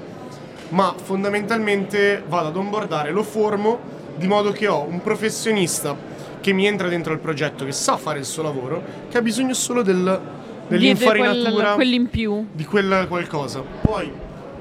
ma 0.70 0.92
fondamentalmente 1.00 2.24
vado 2.26 2.48
ad 2.48 2.56
onboardare, 2.56 3.12
lo 3.12 3.22
formo 3.22 3.78
di 4.16 4.26
modo 4.26 4.50
che 4.50 4.66
ho 4.66 4.82
un 4.82 5.00
professionista 5.00 6.12
che 6.44 6.52
mi 6.52 6.66
entra 6.66 6.88
dentro 6.88 7.14
il 7.14 7.20
progetto, 7.20 7.64
che 7.64 7.72
sa 7.72 7.96
fare 7.96 8.18
il 8.18 8.26
suo 8.26 8.42
lavoro, 8.42 8.82
che 9.08 9.16
ha 9.16 9.22
bisogno 9.22 9.54
solo 9.54 9.80
del, 9.80 10.20
dell'infarinatura 10.68 11.72
quel, 11.72 12.06
più. 12.10 12.48
di 12.52 12.66
quel 12.66 13.06
qualcosa. 13.08 13.62
Poi 13.80 14.12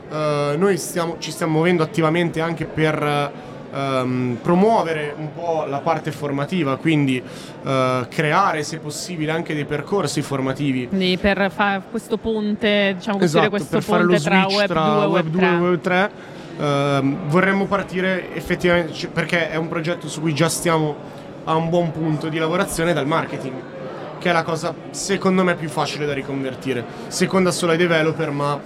eh, 0.09 0.55
noi 0.57 0.77
stiamo, 0.77 1.17
ci 1.19 1.29
stiamo 1.31 1.55
muovendo 1.55 1.83
attivamente 1.83 2.39
anche 2.39 2.63
per 2.63 3.31
ehm, 3.73 4.37
promuovere 4.41 5.13
un 5.17 5.33
po' 5.33 5.65
la 5.67 5.79
parte 5.79 6.13
formativa, 6.13 6.77
quindi 6.77 7.21
eh, 7.21 8.07
creare 8.07 8.63
se 8.63 8.77
possibile 8.77 9.33
anche 9.33 9.53
dei 9.53 9.65
percorsi 9.65 10.21
formativi. 10.21 10.87
Quindi 10.87 11.17
per 11.17 11.51
fare 11.53 11.81
questo 11.91 12.15
ponte, 12.15 12.93
diciamo 12.95 13.19
Esatto, 13.19 13.49
questo 13.49 13.67
per 13.69 13.83
fare 13.83 14.03
lo 14.03 14.13
ponte 14.13 14.23
tra 14.23 14.45
switch 14.47 14.55
Web 14.55 14.67
2 14.67 14.67
tra 14.67 15.03
e 15.03 15.05
Web 15.05 15.27
2 15.27 15.39
3. 15.41 15.49
e 15.49 15.57
Web 15.57 15.81
3 15.81 16.11
ehm, 16.59 17.17
vorremmo 17.27 17.65
partire 17.65 18.33
effettivamente 18.35 18.93
c- 18.93 19.07
perché 19.09 19.49
è 19.49 19.57
un 19.57 19.67
progetto 19.67 20.07
su 20.07 20.21
cui 20.21 20.33
già 20.33 20.47
stiamo 20.47 21.21
a 21.45 21.55
un 21.55 21.69
buon 21.69 21.91
punto 21.91 22.29
di 22.29 22.37
lavorazione 22.37 22.93
dal 22.93 23.07
marketing 23.07 23.53
che 24.19 24.29
è 24.29 24.33
la 24.33 24.43
cosa 24.43 24.73
secondo 24.91 25.43
me 25.43 25.55
più 25.55 25.67
facile 25.67 26.05
da 26.05 26.13
riconvertire 26.13 26.85
seconda 27.07 27.51
solo 27.51 27.73
ai 27.73 27.77
developer 27.77 28.29
ma 28.31 28.59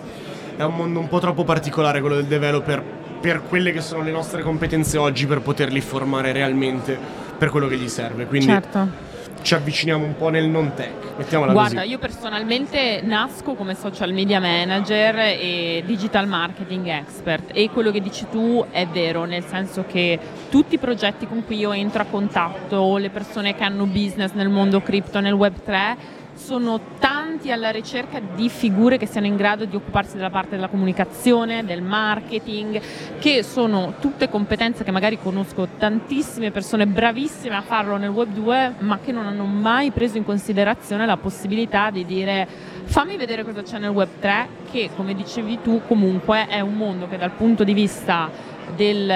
è 0.55 0.63
un 0.63 0.75
mondo 0.75 0.99
un 0.99 1.07
po' 1.07 1.19
troppo 1.19 1.43
particolare 1.43 1.99
quello 1.99 2.15
del 2.15 2.25
developer 2.25 2.83
per 3.19 3.41
quelle 3.43 3.71
che 3.71 3.81
sono 3.81 4.03
le 4.03 4.11
nostre 4.11 4.43
competenze 4.43 4.97
oggi 4.97 5.25
per 5.25 5.41
poterli 5.41 5.81
formare 5.81 6.31
realmente 6.31 6.97
per 7.37 7.49
quello 7.49 7.67
che 7.67 7.77
gli 7.77 7.89
serve 7.89 8.27
quindi 8.27 8.47
Certo. 8.47 9.06
Ci 9.47 9.53
avviciniamo 9.53 10.03
un 10.03 10.17
po' 10.17 10.27
nel 10.27 10.49
non 10.49 10.73
tech. 10.73 11.15
Mettiamola 11.15 11.53
Guarda, 11.53 11.79
così. 11.79 11.89
io 11.89 11.99
personalmente 11.99 12.99
nasco 13.01 13.53
come 13.53 13.75
social 13.75 14.11
media 14.11 14.41
manager 14.41 15.19
e 15.19 15.83
digital 15.85 16.27
marketing 16.27 16.87
expert 16.87 17.51
e 17.53 17.69
quello 17.69 17.91
che 17.91 18.01
dici 18.01 18.25
tu 18.29 18.65
è 18.69 18.85
vero, 18.87 19.23
nel 19.23 19.45
senso 19.45 19.85
che 19.87 20.19
tutti 20.49 20.75
i 20.75 20.77
progetti 20.77 21.27
con 21.27 21.45
cui 21.45 21.59
io 21.59 21.71
entro 21.71 22.01
a 22.01 22.05
contatto, 22.07 22.97
le 22.97 23.09
persone 23.09 23.55
che 23.55 23.63
hanno 23.63 23.85
business 23.85 24.33
nel 24.33 24.49
mondo 24.49 24.81
cripto, 24.81 25.21
nel 25.21 25.31
web 25.31 25.53
3, 25.63 25.95
sono 26.37 26.79
tanti 26.99 27.51
alla 27.51 27.71
ricerca 27.71 28.19
di 28.19 28.47
figure 28.47 28.97
che 28.97 29.05
siano 29.05 29.27
in 29.27 29.35
grado 29.35 29.65
di 29.65 29.75
occuparsi 29.75 30.15
della 30.15 30.29
parte 30.29 30.51
della 30.51 30.67
comunicazione, 30.67 31.65
del 31.65 31.81
marketing, 31.81 32.79
che 33.19 33.43
sono 33.43 33.95
tutte 33.99 34.29
competenze 34.29 34.83
che 34.83 34.91
magari 34.91 35.17
conosco 35.17 35.67
tantissime 35.77 36.51
persone 36.51 36.85
bravissime 36.85 37.55
a 37.55 37.61
farlo 37.61 37.97
nel 37.97 38.09
web 38.09 38.31
2, 38.31 38.75
ma 38.79 38.99
che 39.03 39.11
non 39.11 39.25
hanno 39.25 39.45
mai 39.45 39.91
preso 39.91 40.17
in 40.17 40.23
considerazione 40.23 41.05
la 41.05 41.17
possibilità 41.17 41.89
di 41.89 42.05
dire 42.05 42.47
fammi 42.83 43.17
vedere 43.17 43.43
cosa 43.43 43.63
c'è 43.63 43.79
nel 43.79 43.89
web 43.89 44.09
3, 44.19 44.47
che 44.71 44.91
come 44.95 45.13
dicevi 45.15 45.59
tu 45.61 45.81
comunque 45.87 46.47
è 46.47 46.59
un 46.61 46.75
mondo 46.75 47.07
che 47.07 47.17
dal 47.17 47.31
punto 47.31 47.63
di 47.63 47.73
vista 47.73 48.29
del, 48.75 49.11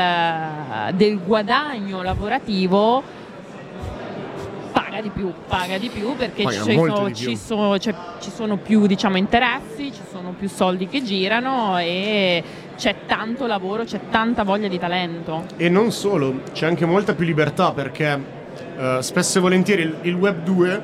del 0.96 1.20
guadagno 1.24 2.02
lavorativo 2.02 3.20
paga 5.02 5.08
di 5.08 5.10
più, 5.10 5.34
paga 5.48 5.78
di 5.78 5.90
più 5.90 6.16
perché 6.16 6.46
ci 6.52 6.60
sono, 6.60 7.04
più. 7.06 7.14
ci 7.14 7.36
sono- 7.38 7.78
cioè, 7.80 7.94
ci 8.20 8.30
sono 8.30 8.58
più 8.58 8.86
diciamo, 8.86 9.18
interessi, 9.18 9.92
ci 9.92 10.02
sono 10.12 10.34
più 10.38 10.48
soldi 10.48 10.88
che 10.88 11.02
girano 11.04 11.78
e 11.80 12.44
c'è 12.78 12.96
tanto 13.08 13.48
lavoro, 13.48 13.84
c'è 13.84 14.00
tanta 14.10 14.44
voglia 14.44 14.68
di 14.68 14.78
talento. 14.80 15.46
E 15.58 15.70
non 15.70 15.92
solo, 15.92 16.42
c'è 16.54 16.68
anche 16.68 16.86
molta 16.86 17.14
più 17.16 17.26
libertà 17.26 17.72
perché 17.72 18.20
eh, 18.78 18.98
spesso 19.02 19.38
e 19.40 19.42
volentieri 19.42 19.82
il, 19.84 19.96
il 20.02 20.14
web 20.16 20.44
2, 20.44 20.82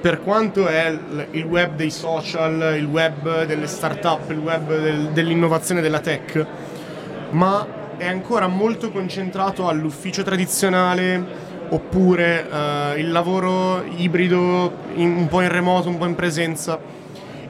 per 0.00 0.22
quanto 0.22 0.66
è 0.66 0.88
il, 0.88 1.26
il 1.32 1.44
web 1.44 1.74
dei 1.76 1.90
social, 1.90 2.74
il 2.76 2.86
web 2.86 3.44
delle 3.44 3.66
start-up, 3.66 4.30
il 4.30 4.38
web 4.38 4.68
del- 4.80 5.08
dell'innovazione 5.12 5.80
della 5.80 6.00
tech, 6.00 6.46
ma 7.30 7.78
è 7.96 8.06
ancora 8.06 8.46
molto 8.46 8.90
concentrato 8.90 9.68
all'ufficio 9.68 10.22
tradizionale 10.22 11.39
oppure 11.70 12.48
eh, 12.50 13.00
il 13.00 13.10
lavoro 13.10 13.82
ibrido 13.96 14.72
in- 14.94 15.14
un 15.16 15.28
po' 15.28 15.40
in 15.40 15.48
remoto, 15.48 15.88
un 15.88 15.98
po' 15.98 16.06
in 16.06 16.14
presenza 16.14 16.78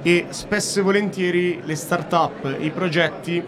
e 0.02 0.26
spesso 0.30 0.80
e 0.80 0.82
volentieri 0.82 1.60
le 1.64 1.74
start-up, 1.74 2.56
i 2.58 2.70
progetti 2.70 3.42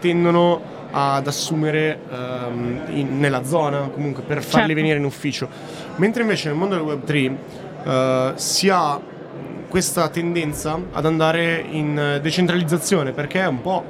tendono 0.00 0.76
ad 0.90 1.26
assumere 1.26 2.00
ehm, 2.10 2.80
in- 2.90 3.18
nella 3.20 3.44
zona 3.44 3.90
comunque 3.92 4.22
per 4.22 4.42
farli 4.42 4.68
Certo. 4.68 4.74
venire 4.74 4.96
in 4.98 5.04
ufficio 5.04 5.48
mentre 5.96 6.22
invece 6.22 6.48
nel 6.48 6.56
mondo 6.56 6.76
del 6.76 6.84
web 6.84 7.04
3 7.04 7.36
eh, 7.84 8.32
si 8.36 8.70
ha 8.70 8.98
questa 9.68 10.08
tendenza 10.08 10.80
ad 10.92 11.04
andare 11.04 11.62
in 11.70 11.98
eh, 11.98 12.20
decentralizzazione 12.22 13.12
perché 13.12 13.40
è 13.42 13.46
un 13.46 13.60
po' 13.60 13.84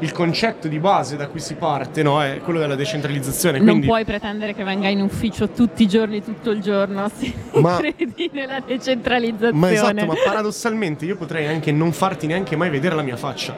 il 0.00 0.12
concetto 0.12 0.68
di 0.68 0.78
base 0.78 1.16
da 1.16 1.28
cui 1.28 1.40
si 1.40 1.54
parte 1.54 2.02
no? 2.02 2.22
è 2.22 2.40
quello 2.42 2.58
della 2.58 2.74
decentralizzazione 2.74 3.58
Non 3.58 3.66
quindi 3.68 3.86
puoi 3.86 4.04
pretendere 4.04 4.54
che 4.54 4.64
venga 4.64 4.88
in 4.88 5.00
ufficio 5.00 5.48
tutti 5.50 5.82
i 5.82 5.88
giorni, 5.88 6.22
tutto 6.22 6.50
il 6.50 6.60
giorno, 6.60 7.08
se 7.14 7.32
Ma- 7.52 7.76
credi 7.76 8.30
nella 8.32 8.60
decentralizzazione. 8.60 9.58
Ma 9.58 9.72
esatto, 9.72 10.06
ma 10.06 10.14
paradossalmente 10.24 11.04
io 11.04 11.16
potrei 11.16 11.46
anche 11.46 11.72
non 11.72 11.92
farti 11.92 12.26
neanche 12.26 12.56
mai 12.56 12.70
vedere 12.70 12.94
la 12.94 13.02
mia 13.02 13.16
faccia. 13.16 13.56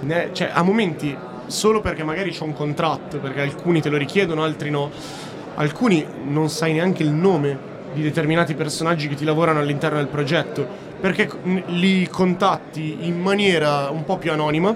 Ne- 0.00 0.30
cioè, 0.32 0.50
a 0.52 0.62
momenti, 0.62 1.16
solo 1.46 1.80
perché 1.80 2.02
magari 2.04 2.30
c'è 2.30 2.42
un 2.42 2.54
contratto, 2.54 3.18
perché 3.18 3.40
alcuni 3.40 3.80
te 3.80 3.88
lo 3.88 3.96
richiedono, 3.96 4.42
altri 4.42 4.70
no. 4.70 4.90
Alcuni 5.54 6.04
non 6.24 6.48
sai 6.48 6.72
neanche 6.72 7.02
il 7.02 7.10
nome 7.10 7.68
di 7.92 8.02
determinati 8.02 8.54
personaggi 8.54 9.08
che 9.08 9.14
ti 9.14 9.24
lavorano 9.24 9.58
all'interno 9.58 9.98
del 9.98 10.06
progetto, 10.06 10.66
perché 11.00 11.28
li 11.66 12.06
contatti 12.08 12.98
in 13.00 13.20
maniera 13.20 13.90
un 13.90 14.04
po' 14.04 14.16
più 14.16 14.30
anonima, 14.30 14.74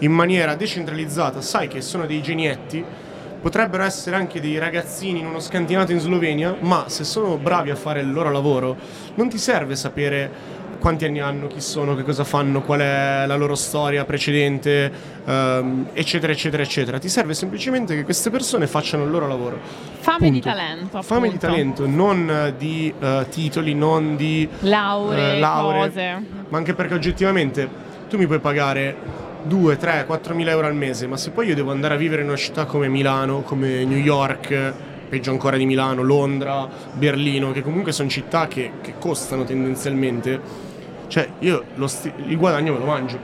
in 0.00 0.12
maniera 0.12 0.54
decentralizzata, 0.54 1.40
sai 1.40 1.68
che 1.68 1.80
sono 1.80 2.06
dei 2.06 2.22
genietti, 2.22 2.84
potrebbero 3.40 3.82
essere 3.82 4.16
anche 4.16 4.40
dei 4.40 4.58
ragazzini 4.58 5.20
in 5.20 5.26
uno 5.26 5.40
scantinato 5.40 5.92
in 5.92 5.98
Slovenia, 5.98 6.56
ma 6.60 6.84
se 6.88 7.04
sono 7.04 7.36
bravi 7.36 7.70
a 7.70 7.76
fare 7.76 8.00
il 8.00 8.12
loro 8.12 8.30
lavoro, 8.30 8.76
non 9.14 9.28
ti 9.28 9.38
serve 9.38 9.76
sapere 9.76 10.58
quanti 10.78 11.04
anni 11.04 11.20
hanno, 11.20 11.46
chi 11.46 11.60
sono, 11.60 11.94
che 11.94 12.02
cosa 12.02 12.24
fanno, 12.24 12.62
qual 12.62 12.80
è 12.80 13.24
la 13.26 13.36
loro 13.36 13.54
storia 13.54 14.04
precedente, 14.04 14.90
ehm, 15.24 15.90
eccetera, 15.92 16.32
eccetera, 16.32 16.62
eccetera. 16.62 16.98
Ti 16.98 17.08
serve 17.08 17.34
semplicemente 17.34 17.94
che 17.94 18.02
queste 18.02 18.30
persone 18.30 18.66
facciano 18.66 19.04
il 19.04 19.10
loro 19.10 19.28
lavoro. 19.28 19.58
Fame 19.98 20.30
di 20.30 20.40
Punto. 20.40 20.48
talento. 20.48 21.02
Fame 21.02 21.30
di 21.30 21.38
talento, 21.38 21.86
non 21.86 22.54
di 22.56 22.92
eh, 22.98 23.26
titoli, 23.28 23.74
non 23.74 24.16
di 24.16 24.48
Lauree, 24.60 25.36
eh, 25.36 25.38
lauree, 25.38 25.88
cose. 25.88 26.24
ma 26.48 26.58
anche 26.58 26.74
perché 26.74 26.94
oggettivamente 26.94 27.68
tu 28.08 28.16
mi 28.16 28.26
puoi 28.26 28.40
pagare 28.40 29.19
2, 29.44 29.76
3, 29.76 30.04
4 30.06 30.34
mila 30.34 30.50
euro 30.50 30.66
al 30.66 30.74
mese, 30.74 31.06
ma 31.06 31.16
se 31.16 31.30
poi 31.30 31.48
io 31.48 31.54
devo 31.54 31.70
andare 31.70 31.94
a 31.94 31.96
vivere 31.96 32.22
in 32.22 32.28
una 32.28 32.36
città 32.36 32.64
come 32.64 32.88
Milano, 32.88 33.42
come 33.42 33.84
New 33.84 33.98
York, 33.98 34.72
peggio 35.08 35.30
ancora 35.30 35.56
di 35.56 35.66
Milano, 35.66 36.02
Londra, 36.02 36.68
Berlino, 36.92 37.52
che 37.52 37.62
comunque 37.62 37.92
sono 37.92 38.08
città 38.08 38.46
che, 38.46 38.72
che 38.80 38.94
costano 38.98 39.44
tendenzialmente, 39.44 40.40
cioè 41.08 41.28
io 41.40 41.64
sti- 41.84 42.12
il 42.26 42.36
guadagno 42.36 42.72
me 42.74 42.78
lo 42.78 42.84
mangio. 42.84 43.18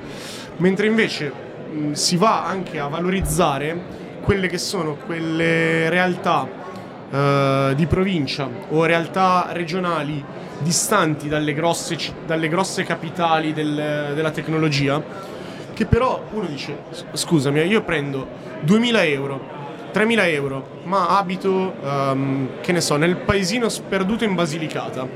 Mentre 0.57 0.87
invece 0.87 1.33
mh, 1.71 1.93
si 1.93 2.17
va 2.17 2.45
anche 2.45 2.79
a 2.79 2.89
valorizzare 2.89 4.05
quelle 4.23 4.49
che 4.49 4.59
sono 4.59 4.97
quelle 4.97 5.89
realtà 5.89 6.49
eh, 7.09 7.73
di 7.77 7.87
provincia 7.87 8.49
o 8.71 8.85
realtà 8.85 9.49
regionali 9.53 10.25
distanti 10.59 11.29
dalle 11.29 11.53
grosse, 11.55 11.97
dalle 12.27 12.49
grosse 12.49 12.83
capitali 12.83 13.53
del- 13.53 14.13
della 14.15 14.31
tecnologia, 14.31 15.35
che 15.77 15.85
però 15.85 16.25
uno 16.33 16.47
dice, 16.47 16.75
"S- 16.91 17.05
scusami, 17.13 17.61
io 17.61 17.83
prendo 17.83 18.27
2000 18.61 19.05
euro, 19.05 19.39
3000 19.93 20.27
euro, 20.29 20.81
ma 20.85 21.19
abito, 21.19 21.75
ehm, 21.85 22.49
che 22.63 22.73
ne 22.73 22.81
so, 22.81 22.97
nel 22.97 23.17
paesino 23.17 23.69
sperduto 23.69 24.25
in 24.25 24.35
Basilicata, 24.35 25.07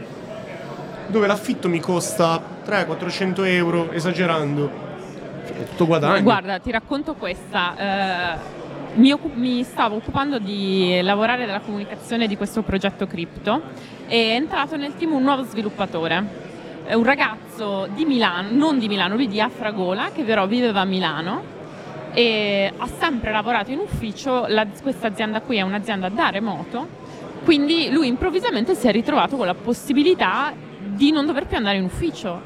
dove 1.07 1.27
l'affitto 1.27 1.67
mi 1.71 1.81
costa 1.81 2.39
300-400 2.63 3.43
euro, 3.45 3.91
esagerando, 3.91 4.71
è 5.47 5.65
tutto 5.71 5.87
guadagno. 5.87 6.23
Guarda, 6.23 6.59
ti 6.59 6.71
racconto 6.71 7.15
questa. 7.15 8.35
eh, 8.37 8.59
mi, 8.97 9.13
occu- 9.13 9.35
mi 9.35 9.63
stavo 9.63 9.97
occupando 9.97 10.39
di 10.39 11.01
lavorare 11.03 11.47
della 11.47 11.61
comunicazione 11.61 12.27
di 12.27 12.37
questo 12.37 12.61
progetto 12.63 13.07
cripto 13.07 13.63
e 14.09 14.33
è 14.33 14.35
entrato 14.35 14.77
nel 14.77 14.95
team 14.97 15.13
un 15.13 15.23
nuovo 15.23 15.45
sviluppatore. 15.45 16.49
È 16.91 16.95
un 16.95 17.05
ragazzo 17.05 17.87
di 17.95 18.05
Milano, 18.05 18.49
non 18.51 18.81
di 18.81 18.89
Milano, 18.89 19.15
lui 19.15 19.29
di 19.29 19.41
Afragola, 19.41 20.11
che 20.13 20.25
però 20.25 20.49
viveva 20.49 20.81
a 20.81 20.85
Milano 20.85 21.41
e 22.13 22.73
ha 22.77 22.87
sempre 22.99 23.31
lavorato 23.31 23.71
in 23.71 23.79
ufficio. 23.79 24.47
La- 24.49 24.67
questa 24.83 25.07
azienda 25.07 25.41
qui 25.41 25.59
è 25.59 25.63
un'azienda 25.63 26.09
da 26.09 26.31
remoto, 26.31 26.89
quindi 27.45 27.93
lui 27.93 28.09
improvvisamente 28.09 28.75
si 28.75 28.89
è 28.89 28.91
ritrovato 28.91 29.37
con 29.37 29.47
la 29.47 29.55
possibilità 29.55 30.53
di 30.81 31.13
non 31.13 31.27
dover 31.27 31.47
più 31.47 31.59
andare 31.59 31.77
in 31.77 31.85
ufficio. 31.85 32.41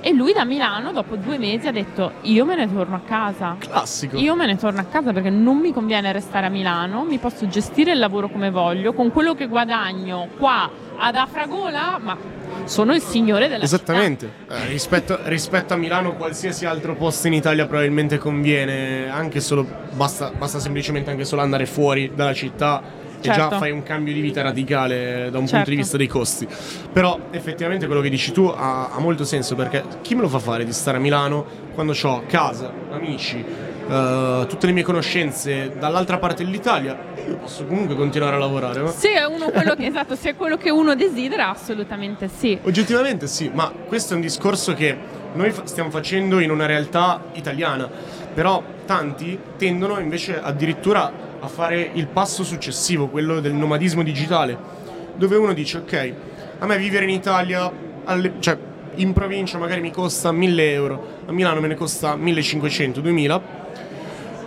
E 0.00 0.12
lui 0.12 0.32
da 0.32 0.44
Milano, 0.44 0.92
dopo 0.92 1.16
due 1.16 1.36
mesi, 1.36 1.66
ha 1.66 1.72
detto: 1.72 2.12
Io 2.22 2.44
me 2.44 2.54
ne 2.54 2.72
torno 2.72 2.94
a 2.94 3.00
casa. 3.04 3.56
Classico. 3.58 4.16
Io 4.16 4.36
me 4.36 4.46
ne 4.46 4.56
torno 4.56 4.78
a 4.78 4.84
casa 4.84 5.12
perché 5.12 5.30
non 5.30 5.56
mi 5.56 5.72
conviene 5.72 6.12
restare 6.12 6.46
a 6.46 6.50
Milano, 6.50 7.02
mi 7.02 7.18
posso 7.18 7.48
gestire 7.48 7.90
il 7.90 7.98
lavoro 7.98 8.28
come 8.28 8.52
voglio, 8.52 8.92
con 8.92 9.10
quello 9.10 9.34
che 9.34 9.48
guadagno 9.48 10.28
qua 10.38 10.70
ad 10.96 11.16
Afragola, 11.16 11.98
ma 12.00 12.37
sono 12.68 12.94
il 12.94 13.00
signore 13.02 13.48
della 13.48 13.64
Esattamente, 13.64 14.30
Eh, 14.48 14.66
rispetto, 14.68 15.18
rispetto 15.24 15.74
a 15.74 15.76
Milano 15.76 16.14
qualsiasi 16.14 16.66
altro 16.66 16.94
posto 16.94 17.26
in 17.26 17.32
Italia 17.32 17.66
probabilmente 17.66 18.18
conviene, 18.18 19.08
anche 19.10 19.40
solo, 19.40 19.66
basta, 19.92 20.30
basta 20.36 20.58
semplicemente 20.58 21.10
anche 21.10 21.24
solo 21.24 21.42
andare 21.42 21.66
fuori 21.66 22.12
dalla 22.14 22.34
città 22.34 22.82
e 23.20 23.22
già 23.22 23.32
Certo. 23.34 23.58
fai 23.58 23.72
un 23.72 23.82
cambio 23.82 24.12
di 24.12 24.20
vita 24.20 24.42
radicale 24.42 25.22
da 25.30 25.38
un 25.38 25.44
punto 25.44 25.48
Certo. 25.56 25.70
di 25.70 25.76
vista 25.76 25.96
dei 25.96 26.06
costi. 26.06 26.46
Però 26.92 27.18
effettivamente 27.30 27.86
quello 27.86 28.00
che 28.00 28.10
dici 28.10 28.30
tu 28.32 28.44
ha, 28.44 28.90
ha 28.90 29.00
molto 29.00 29.24
senso 29.24 29.54
perché 29.56 29.82
chi 30.02 30.14
me 30.14 30.20
lo 30.20 30.28
fa 30.28 30.38
fare 30.38 30.64
di 30.64 30.72
stare 30.72 30.98
a 30.98 31.00
Milano 31.00 31.44
quando 31.74 31.94
ho 32.00 32.22
casa, 32.28 32.72
amici, 32.92 33.44
eh, 33.88 34.46
tutte 34.48 34.66
le 34.66 34.72
mie 34.72 34.82
conoscenze 34.82 35.72
dall'altra 35.78 36.18
parte 36.18 36.44
dell'Italia, 36.44 36.96
io 37.26 37.36
posso 37.36 37.64
comunque 37.64 37.94
continuare 37.94 38.36
a 38.36 38.38
lavorare. 38.38 38.80
no? 38.80 38.90
Se 38.90 39.12
è, 39.12 39.24
uno 39.24 39.46
quello 39.50 39.74
che, 39.74 39.86
esatto, 39.86 40.14
se 40.14 40.30
è 40.30 40.36
quello 40.36 40.56
che 40.56 40.70
uno 40.70 40.94
desidera, 40.94 41.50
assolutamente 41.50 42.28
sì. 42.28 42.58
Oggettivamente 42.62 43.26
sì, 43.26 43.50
ma 43.52 43.72
questo 43.86 44.12
è 44.12 44.16
un 44.16 44.22
discorso 44.22 44.74
che 44.74 44.96
noi 45.32 45.50
fa- 45.50 45.66
stiamo 45.66 45.90
facendo 45.90 46.40
in 46.40 46.50
una 46.50 46.66
realtà 46.66 47.22
italiana, 47.32 47.88
però 48.34 48.62
tanti 48.86 49.38
tendono 49.56 49.98
invece 49.98 50.40
addirittura 50.40 51.10
a 51.40 51.46
fare 51.48 51.90
il 51.94 52.06
passo 52.08 52.44
successivo, 52.44 53.08
quello 53.08 53.40
del 53.40 53.52
nomadismo 53.52 54.02
digitale, 54.02 54.56
dove 55.14 55.36
uno 55.36 55.52
dice 55.52 55.78
ok, 55.78 56.12
a 56.58 56.66
me 56.66 56.76
vivere 56.78 57.04
in 57.04 57.10
Italia, 57.10 57.70
alle- 58.04 58.34
cioè 58.40 58.56
in 58.98 59.12
provincia 59.12 59.58
magari 59.58 59.80
mi 59.80 59.90
costa 59.90 60.30
1000 60.32 60.72
euro, 60.72 61.06
a 61.26 61.32
Milano 61.32 61.60
me 61.60 61.68
ne 61.68 61.74
costa 61.74 62.16
1500, 62.16 63.00
2000, 63.00 63.40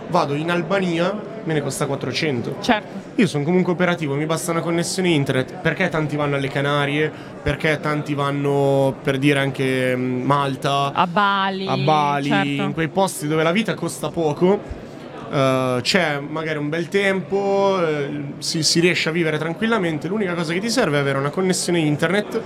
vado 0.08 0.34
in 0.34 0.50
Albania, 0.50 1.12
me 1.44 1.54
ne 1.54 1.60
costa 1.62 1.86
400. 1.86 2.56
Certo. 2.60 3.00
Io 3.16 3.26
sono 3.26 3.44
comunque 3.44 3.72
operativo, 3.72 4.14
mi 4.14 4.24
basta 4.26 4.50
una 4.52 4.60
connessione 4.60 5.08
internet. 5.08 5.54
Perché 5.60 5.88
tanti 5.88 6.16
vanno 6.16 6.36
alle 6.36 6.48
Canarie? 6.48 7.10
Perché 7.42 7.78
tanti 7.80 8.14
vanno 8.14 8.94
per 9.02 9.18
dire 9.18 9.38
anche 9.38 9.94
mm, 9.96 10.22
Malta, 10.22 10.92
A 10.94 11.06
Bali. 11.06 11.66
a 11.66 11.76
Bali, 11.76 12.28
certo. 12.28 12.62
in 12.62 12.72
quei 12.72 12.88
posti 12.88 13.26
dove 13.28 13.42
la 13.42 13.52
vita 13.52 13.74
costa 13.74 14.08
poco. 14.10 14.60
eh, 15.30 15.78
c'è 15.82 16.20
magari 16.20 16.58
un 16.58 16.68
bel 16.68 16.88
tempo, 16.88 17.78
eh, 17.86 18.34
si, 18.38 18.62
si 18.62 18.80
riesce 18.80 19.08
a 19.08 19.12
vivere 19.12 19.36
tranquillamente. 19.38 20.08
L'unica 20.08 20.34
cosa 20.34 20.52
che 20.52 20.60
ti 20.60 20.70
serve 20.70 20.96
è 20.96 21.00
avere 21.00 21.18
una 21.18 21.30
connessione 21.30 21.78
internet 21.80 22.40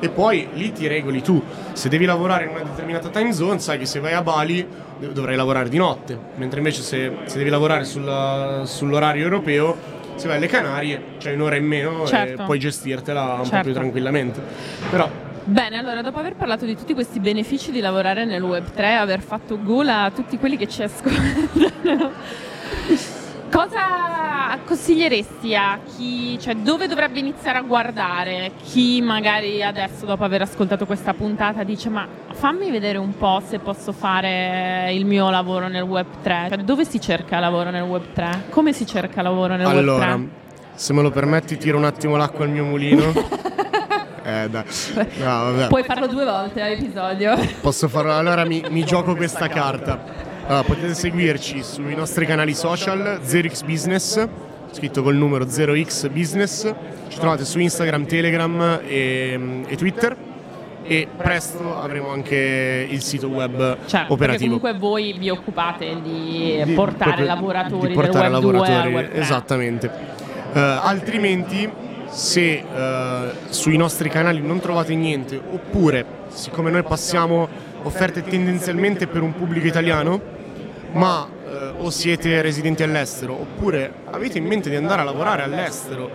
e 0.00 0.08
poi 0.08 0.48
lì 0.54 0.72
ti 0.72 0.86
regoli 0.86 1.22
tu. 1.22 1.42
Se 1.72 1.88
devi 1.88 2.04
lavorare 2.04 2.44
in 2.44 2.50
una 2.50 2.62
determinata 2.62 3.08
time 3.08 3.32
zone, 3.32 3.58
sai 3.58 3.78
che 3.78 3.86
se 3.86 4.00
vai 4.00 4.12
a 4.12 4.22
Bali 4.22 4.66
dov- 4.98 5.12
dovrai 5.12 5.36
lavorare 5.36 5.68
di 5.68 5.78
notte, 5.78 6.18
mentre 6.36 6.58
invece 6.58 6.82
se, 6.82 7.12
se 7.24 7.38
devi 7.38 7.50
lavorare 7.50 7.84
sulla- 7.84 8.62
sull'orario 8.64 9.24
europeo, 9.24 9.94
se 10.16 10.28
vai 10.28 10.36
alle 10.38 10.46
Canarie 10.46 11.02
c'hai 11.18 11.34
un'ora 11.34 11.56
in 11.56 11.66
meno 11.66 12.06
Certo. 12.06 12.42
e 12.42 12.44
puoi 12.44 12.58
gestirtela 12.58 13.22
un 13.34 13.38
po' 13.40 13.44
Certo. 13.44 13.62
più 13.64 13.72
tranquillamente. 13.72 14.40
Però 14.90 15.08
Bene, 15.48 15.78
allora 15.78 16.02
dopo 16.02 16.18
aver 16.18 16.34
parlato 16.34 16.64
di 16.64 16.74
tutti 16.76 16.92
questi 16.92 17.20
benefici 17.20 17.70
di 17.70 17.78
lavorare 17.80 18.24
nel 18.24 18.42
Web3, 18.42 18.96
aver 18.98 19.20
fatto 19.20 19.62
gola 19.62 20.02
a 20.02 20.10
tutti 20.10 20.38
quelli 20.38 20.56
che 20.56 20.66
ci 20.66 20.82
ascoltano, 20.82 22.10
cosa 23.50 24.35
consiglieresti 24.66 25.54
a 25.54 25.78
chi, 25.96 26.38
cioè 26.38 26.54
dove 26.56 26.88
dovrebbe 26.88 27.18
iniziare 27.20 27.58
a 27.58 27.62
guardare? 27.62 28.52
Chi 28.62 29.00
magari 29.00 29.62
adesso 29.62 30.04
dopo 30.04 30.24
aver 30.24 30.42
ascoltato 30.42 30.84
questa 30.84 31.14
puntata 31.14 31.62
dice 31.62 31.88
ma 31.88 32.06
fammi 32.32 32.70
vedere 32.70 32.98
un 32.98 33.16
po' 33.16 33.40
se 33.46 33.58
posso 33.60 33.92
fare 33.92 34.90
il 34.92 35.06
mio 35.06 35.30
lavoro 35.30 35.68
nel 35.68 35.84
Web3, 35.84 36.48
cioè 36.48 36.58
dove 36.58 36.84
si 36.84 37.00
cerca 37.00 37.38
lavoro 37.38 37.70
nel 37.70 37.84
Web3? 37.84 38.50
Come 38.50 38.72
si 38.72 38.84
cerca 38.86 39.22
lavoro 39.22 39.56
nel 39.56 39.66
Allora, 39.66 40.14
Web3? 40.16 40.26
se 40.74 40.92
me 40.92 41.02
lo 41.02 41.10
permetti, 41.10 41.56
tiro 41.56 41.78
un 41.78 41.84
attimo 41.84 42.16
l'acqua 42.16 42.44
al 42.44 42.50
mio 42.50 42.64
mulino. 42.64 43.12
eh, 44.24 44.48
dai. 44.50 44.64
No. 45.18 45.66
Puoi 45.68 45.84
farlo 45.84 46.06
due 46.08 46.24
volte 46.24 46.60
all'episodio. 46.60 47.34
Posso 47.60 47.88
farlo? 47.88 48.12
Allora 48.12 48.44
mi, 48.44 48.62
mi 48.68 48.84
gioco 48.84 49.14
questa 49.14 49.48
carta. 49.48 50.24
Allora, 50.46 50.62
potete 50.62 50.94
seguirci 50.94 51.62
sui 51.62 51.94
nostri 51.96 52.24
canali 52.26 52.54
social 52.54 53.20
0x 53.24 53.64
Business, 53.64 54.28
scritto 54.76 55.02
col 55.02 55.16
numero 55.16 55.44
0x 55.46 56.10
Business. 56.10 56.72
Ci 57.08 57.18
trovate 57.18 57.44
su 57.46 57.58
Instagram, 57.58 58.04
Telegram 58.06 58.80
e, 58.86 59.62
e 59.66 59.76
Twitter. 59.76 60.14
E 60.88 61.08
presto 61.16 61.80
avremo 61.80 62.10
anche 62.10 62.86
il 62.88 63.00
sito 63.02 63.26
web 63.28 63.56
perché 63.78 64.04
operativo. 64.12 64.58
comunque 64.60 64.74
voi 64.78 65.16
vi 65.18 65.30
occupate 65.30 65.96
di, 66.00 66.62
Di- 66.64 66.72
portare 66.74 67.24
lavoratori 67.24 67.88
di 67.88 67.94
portare 67.94 68.28
del 68.30 68.34
web 68.34 68.42
2 68.42 68.50
al 68.52 68.62
lavoratori, 68.62 68.94
web 68.94 69.08
3. 69.10 69.20
esattamente 69.20 69.90
Eh, 70.52 70.60
altrimenti 70.60 71.68
se 72.08 72.52
eh, 72.72 73.30
sui 73.48 73.76
nostri 73.76 74.08
canali 74.08 74.40
non 74.40 74.60
trovate 74.60 74.94
niente 74.94 75.40
oppure 75.50 76.06
siccome 76.28 76.70
noi 76.70 76.84
passiamo 76.84 77.48
offerte 77.82 78.22
tendenzialmente 78.22 79.08
per 79.08 79.22
un 79.22 79.34
pubblico 79.34 79.66
italiano 79.66 80.20
ma 80.92 81.26
eh, 81.28 81.35
o 81.78 81.90
siete 81.90 82.40
residenti 82.42 82.82
all'estero 82.82 83.32
oppure 83.34 83.92
avete 84.10 84.38
in 84.38 84.44
mente 84.46 84.70
di 84.70 84.76
andare 84.76 85.00
a 85.02 85.04
lavorare 85.04 85.42
all'estero 85.42 86.10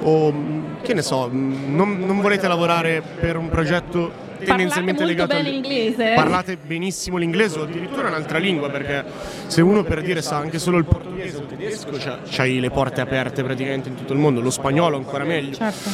o 0.00 0.30
mh, 0.30 0.82
che 0.82 0.94
ne 0.94 1.02
so 1.02 1.28
mh, 1.28 1.74
non, 1.74 1.98
non 2.00 2.20
volete 2.20 2.46
lavorare 2.48 3.02
per 3.18 3.36
un 3.36 3.48
progetto 3.48 4.24
tendenzialmente 4.44 5.02
legato 5.06 5.34
bene 5.34 5.48
al- 5.48 5.54
inglese. 5.54 6.12
parlate 6.14 6.58
benissimo 6.58 7.16
l'inglese 7.16 7.58
o 7.58 7.62
addirittura 7.62 8.08
un'altra 8.08 8.36
lingua 8.36 8.68
perché 8.68 9.02
se 9.46 9.62
uno 9.62 9.82
per 9.82 10.02
dire 10.02 10.20
sa 10.20 10.36
anche 10.36 10.58
solo 10.58 10.76
il 10.76 10.84
portoghese 10.84 11.38
o 11.38 11.40
il 11.40 11.46
tedesco 11.46 11.92
c'ha- 11.96 12.18
c'hai 12.28 12.60
le 12.60 12.68
porte 12.70 13.00
aperte 13.00 13.42
praticamente 13.42 13.88
in 13.88 13.94
tutto 13.94 14.12
il 14.12 14.18
mondo 14.18 14.42
lo 14.42 14.50
spagnolo 14.50 14.98
ancora 14.98 15.24
meglio 15.24 15.54
Certo. 15.54 15.88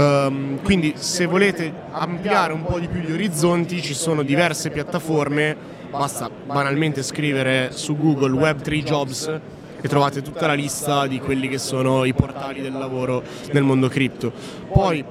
Ehm, 0.00 0.62
quindi 0.62 0.94
se 0.96 1.26
volete 1.26 1.70
ampliare 1.90 2.54
un 2.54 2.64
po' 2.64 2.78
di 2.78 2.88
più 2.88 3.00
gli 3.00 3.12
orizzonti 3.12 3.82
ci 3.82 3.92
sono 3.92 4.22
diverse 4.22 4.70
piattaforme 4.70 5.54
basta 5.92 6.30
banalmente 6.30 7.02
scrivere 7.02 7.70
su 7.72 7.98
Google 7.98 8.30
Web3 8.30 8.82
Jobs 8.82 9.40
e 9.78 9.88
trovate 9.88 10.22
tutta 10.22 10.46
la 10.46 10.54
lista 10.54 11.06
di 11.06 11.20
quelli 11.20 11.48
che 11.48 11.58
sono 11.58 12.06
i 12.06 12.14
portali 12.14 12.62
del 12.62 12.72
lavoro 12.72 13.22
nel 13.52 13.62
mondo 13.62 13.88
cripto. 13.88 14.32
Poi 14.72 15.04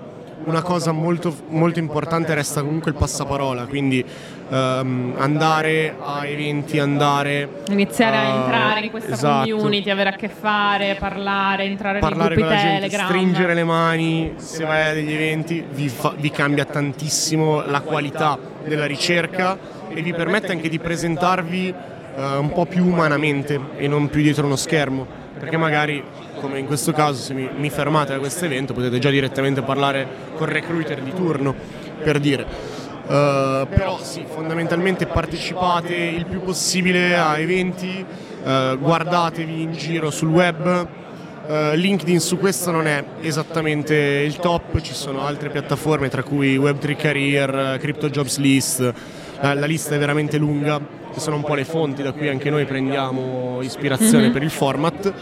una 0.45 0.63
cosa 0.63 0.91
molto, 0.91 1.35
molto 1.49 1.77
importante 1.77 2.33
resta 2.33 2.63
comunque 2.63 2.89
il 2.89 2.97
passaparola, 2.97 3.67
quindi 3.67 4.03
ehm, 4.51 5.13
andare 5.17 5.95
a 5.99 6.25
eventi, 6.25 6.77
andare 6.79 7.47
Iniziare 7.69 8.17
a 8.17 8.21
a- 8.21 8.35
entrare 8.43 8.81
in 8.81 8.91
questa 8.91 9.13
esatto. 9.13 9.49
community, 9.49 9.89
avere 9.89 10.09
a 10.09 10.13
che 10.15 10.27
fare, 10.29 10.95
parlare, 10.99 11.63
entrare 11.63 11.99
parlare 11.99 12.35
nei 12.35 12.43
gruppi 12.43 12.61
Telegram. 12.61 13.05
stringere 13.07 13.53
le 13.53 13.63
mani, 13.63 14.33
se 14.35 14.65
vai 14.65 14.89
a 14.89 14.93
degli 14.93 15.13
eventi 15.13 15.63
vi, 15.71 15.87
fa- 15.87 16.13
vi 16.17 16.29
cambia 16.29 16.65
tantissimo 16.65 17.63
la 17.65 17.79
qualità 17.81 18.37
della 18.65 18.85
ricerca 18.85 19.57
e 19.89 20.01
vi 20.01 20.13
permette 20.13 20.51
anche 20.51 20.69
di 20.69 20.79
presentarvi 20.79 21.73
eh, 22.15 22.21
un 22.37 22.49
po' 22.51 22.65
più 22.65 22.85
umanamente 22.85 23.59
e 23.77 23.87
non 23.87 24.09
più 24.09 24.21
dietro 24.21 24.45
uno 24.45 24.55
schermo. 24.57 25.19
Perché 25.39 25.57
magari, 25.57 26.03
come 26.39 26.59
in 26.59 26.67
questo 26.67 26.91
caso, 26.91 27.19
se 27.19 27.33
mi, 27.33 27.49
mi 27.57 27.69
fermate 27.71 28.11
da 28.13 28.19
questo 28.19 28.45
evento, 28.45 28.73
potete 28.73 28.99
già 28.99 29.09
direttamente 29.09 29.61
parlare 29.63 30.05
col 30.35 30.47
recruiter 30.49 31.01
di 31.01 31.11
turno, 31.15 31.55
per 32.03 32.19
dire. 32.19 32.45
Eh, 33.11 33.67
però 33.69 33.99
sì, 34.01 34.23
fondamentalmente 34.25 35.05
partecipate 35.05 35.93
il 35.93 36.25
più 36.25 36.41
possibile 36.41 37.17
a 37.17 37.37
eventi, 37.37 38.05
eh, 38.43 38.77
guardatevi 38.79 39.61
in 39.61 39.73
giro 39.73 40.09
sul 40.09 40.29
web, 40.29 40.87
eh, 41.45 41.75
LinkedIn 41.75 42.21
su 42.21 42.37
questo 42.37 42.71
non 42.71 42.87
è 42.87 43.03
esattamente 43.19 43.95
il 43.95 44.37
top, 44.37 44.79
ci 44.79 44.93
sono 44.93 45.25
altre 45.25 45.49
piattaforme 45.49 46.07
tra 46.07 46.23
cui 46.23 46.57
Web3 46.57 46.95
Career, 46.95 47.77
Crypto 47.81 48.09
Jobs 48.09 48.37
List, 48.37 48.93
la, 49.41 49.55
la 49.55 49.65
lista 49.65 49.93
è 49.93 49.97
veramente 49.97 50.37
lunga, 50.37 50.79
che 51.11 51.19
sono 51.19 51.35
un 51.35 51.43
po' 51.43 51.55
le 51.55 51.65
fonti 51.65 52.01
da 52.01 52.13
cui 52.13 52.29
anche 52.29 52.49
noi 52.49 52.63
prendiamo 52.63 53.59
ispirazione 53.61 54.31
per 54.31 54.41
il 54.41 54.51
format 54.51 55.13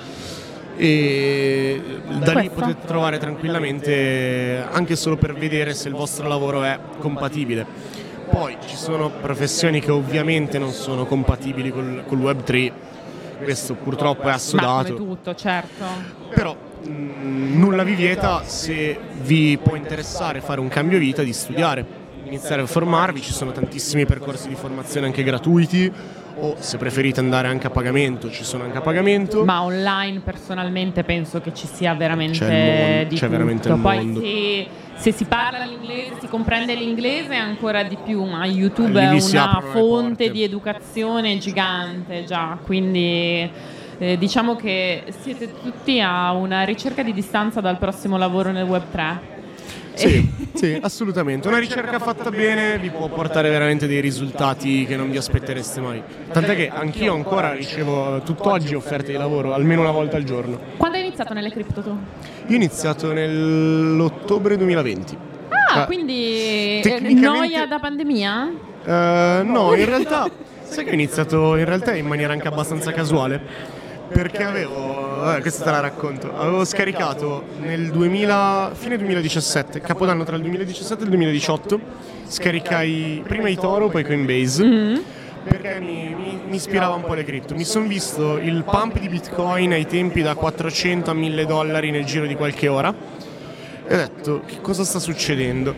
e 0.82 1.82
da 2.24 2.40
lì 2.40 2.50
potete 2.50 2.86
trovare 2.88 3.18
tranquillamente 3.18 4.64
anche 4.72 4.96
solo 4.96 5.18
per 5.18 5.34
vedere 5.34 5.74
se 5.74 5.90
il 5.90 5.94
vostro 5.94 6.26
lavoro 6.30 6.64
è 6.64 6.80
compatibile. 7.00 7.66
Poi 8.30 8.56
ci 8.66 8.78
sono 8.78 9.10
professioni 9.10 9.82
che 9.82 9.92
ovviamente 9.92 10.58
non 10.58 10.72
sono 10.72 11.06
compatibili 11.06 11.70
col, 11.70 12.04
col 12.08 12.20
Web3, 12.20 12.72
questo 13.44 13.74
purtroppo 13.74 14.22
è 14.22 14.26
Ma 14.28 14.34
assodato. 14.36 14.94
come 14.94 15.06
tutto, 15.10 15.36
certo. 15.36 15.84
Però 16.34 16.56
mh, 16.56 17.58
nulla 17.60 17.84
vi 17.84 17.96
vieta 17.96 18.44
se 18.46 18.98
vi 19.22 19.60
può 19.62 19.76
interessare 19.76 20.40
fare 20.40 20.62
un 20.62 20.70
cambio 20.70 20.98
vita 20.98 21.24
di 21.24 21.34
studiare, 21.34 21.86
iniziare 22.24 22.62
a 22.62 22.66
formarvi, 22.66 23.22
ci 23.22 23.34
sono 23.34 23.52
tantissimi 23.52 24.06
percorsi 24.06 24.48
di 24.48 24.56
formazione 24.56 25.08
anche 25.08 25.24
gratuiti 25.24 25.92
o 26.36 26.56
se 26.60 26.78
preferite 26.78 27.20
andare 27.20 27.48
anche 27.48 27.68
a 27.68 27.70
pagamento, 27.70 28.30
ci 28.30 28.44
sono 28.44 28.64
anche 28.64 28.78
a 28.78 28.82
pagamento. 28.82 29.44
Ma 29.44 29.64
online 29.64 30.20
personalmente 30.20 31.04
penso 31.04 31.42
che 31.42 31.54
ci 31.54 31.68
sia 31.68 31.94
veramente 31.96 32.40
C'è 32.40 32.96
mondo, 32.96 33.10
di 33.10 33.16
c'è 33.16 33.26
tutto. 33.26 33.32
veramente 33.32 33.70
Poi. 33.74 34.68
Se, 34.96 35.02
se 35.02 35.12
si 35.12 35.26
parla 35.26 35.66
l'inglese, 35.66 36.14
si 36.20 36.28
comprende 36.28 36.76
l'inglese 36.76 37.36
ancora 37.36 37.84
di 37.84 37.98
più, 38.04 38.24
ma 38.24 38.46
YouTube 38.46 39.00
è 39.00 39.10
una 39.10 39.62
fonte 39.72 40.30
di 40.30 40.44
educazione 40.44 41.38
gigante 41.38 42.24
già, 42.26 42.58
quindi 42.64 43.50
eh, 43.98 44.18
diciamo 44.18 44.56
che 44.56 45.04
siete 45.22 45.54
tutti 45.62 46.00
a 46.00 46.32
una 46.32 46.64
ricerca 46.64 47.04
di 47.04 47.14
distanza 47.14 47.62
dal 47.62 47.78
prossimo 47.78 48.18
lavoro 48.18 48.52
nel 48.52 48.66
web 48.66 48.84
3. 48.92 49.38
Sì, 50.00 50.30
sì, 50.54 50.80
assolutamente. 50.82 51.50
Una 51.50 51.58
ricerca 51.58 52.00
fatta 52.00 52.30
bene 52.30 52.78
vi 52.80 52.90
può 52.90 53.10
portare 53.10 53.50
veramente 53.50 53.86
dei 53.86 54.00
risultati 54.00 54.86
che 54.86 54.96
non 54.96 55.12
vi 55.12 55.18
aspettereste 55.18 55.82
mai. 55.82 56.02
Tant'è 56.32 56.56
che 56.56 56.70
anch'io 56.70 57.14
ancora 57.14 57.52
ricevo 57.54 58.22
tutt'oggi 58.22 58.76
offerte 58.76 59.12
di 59.12 59.18
lavoro, 59.18 59.54
almeno 59.54 59.82
una 59.82 59.92
volta 59.92 60.16
al 60.16 60.24
giorno. 60.24 60.58
Quando 60.78 60.96
hai 60.98 61.04
iniziato 61.04 61.34
nelle 61.34 61.50
cripto 61.52 61.82
tu? 61.82 61.90
Io 61.90 62.54
ho 62.54 62.56
iniziato 62.56 63.12
nell'ottobre 63.12 64.56
2020. 64.56 65.18
Ah, 65.50 65.82
Ah, 65.82 65.86
quindi 65.86 66.78
eh, 66.78 66.80
tecnicamente- 66.82 67.28
noia 67.28 67.66
da 67.68 67.80
pandemia? 67.80 68.52
Eh, 68.86 69.42
no, 69.44 69.76
in 69.76 69.86
realtà, 69.86 70.28
sai 70.64 70.84
che 70.86 70.92
ho 70.92 70.94
iniziato 70.94 71.56
in 71.58 71.66
realtà 71.66 71.94
in 71.94 72.06
maniera 72.08 72.32
anche 72.34 72.48
abbastanza 72.48 72.92
casuale. 72.92 73.78
Perché 74.12 74.44
avevo, 74.44 75.34
eh, 75.36 75.42
questa 75.42 75.64
te 75.64 75.72
la 75.72 75.80
racconto, 75.80 76.36
avevo 76.36 76.66
scaricato. 76.66 77.44
nel 77.62 77.90
2000, 77.92 78.72
fine 78.74 78.98
2017, 78.98 79.82
capodanno 79.82 80.24
tra 80.24 80.36
il 80.36 80.42
2017 80.42 81.02
e 81.02 81.04
il 81.04 81.10
2018, 81.12 81.80
scaricai 82.28 83.24
prima 83.26 83.50
i 83.50 83.56
Toro, 83.56 83.88
poi 83.90 84.04
Coinbase, 84.04 84.64
perché 85.44 85.80
mi, 85.80 86.16
mi- 86.16 86.40
mi 86.48 86.56
ispirava 86.56 86.96
un 86.96 87.04
po' 87.04 87.14
le 87.14 87.24
cripto. 87.24 87.54
Mi 87.56 87.64
sono 87.64 87.86
visto 87.88 88.38
il 88.38 88.64
pump 88.64 89.00
di 89.00 89.08
Bitcoin 89.10 89.72
ai 89.74 89.86
tempi 89.86 90.22
da 90.22 90.34
400 90.36 91.12
a 91.12 91.14
1000 91.14 91.46
dollari 91.46 91.92
nel 91.92 92.06
giro 92.06 92.26
di 92.26 92.36
qualche 92.36 92.68
ora. 92.68 92.94
E 93.88 93.94
ho 93.94 93.98
detto 93.98 94.42
che 94.46 94.60
cosa 94.62 94.84
sta 94.84 95.00
succedendo. 95.00 95.76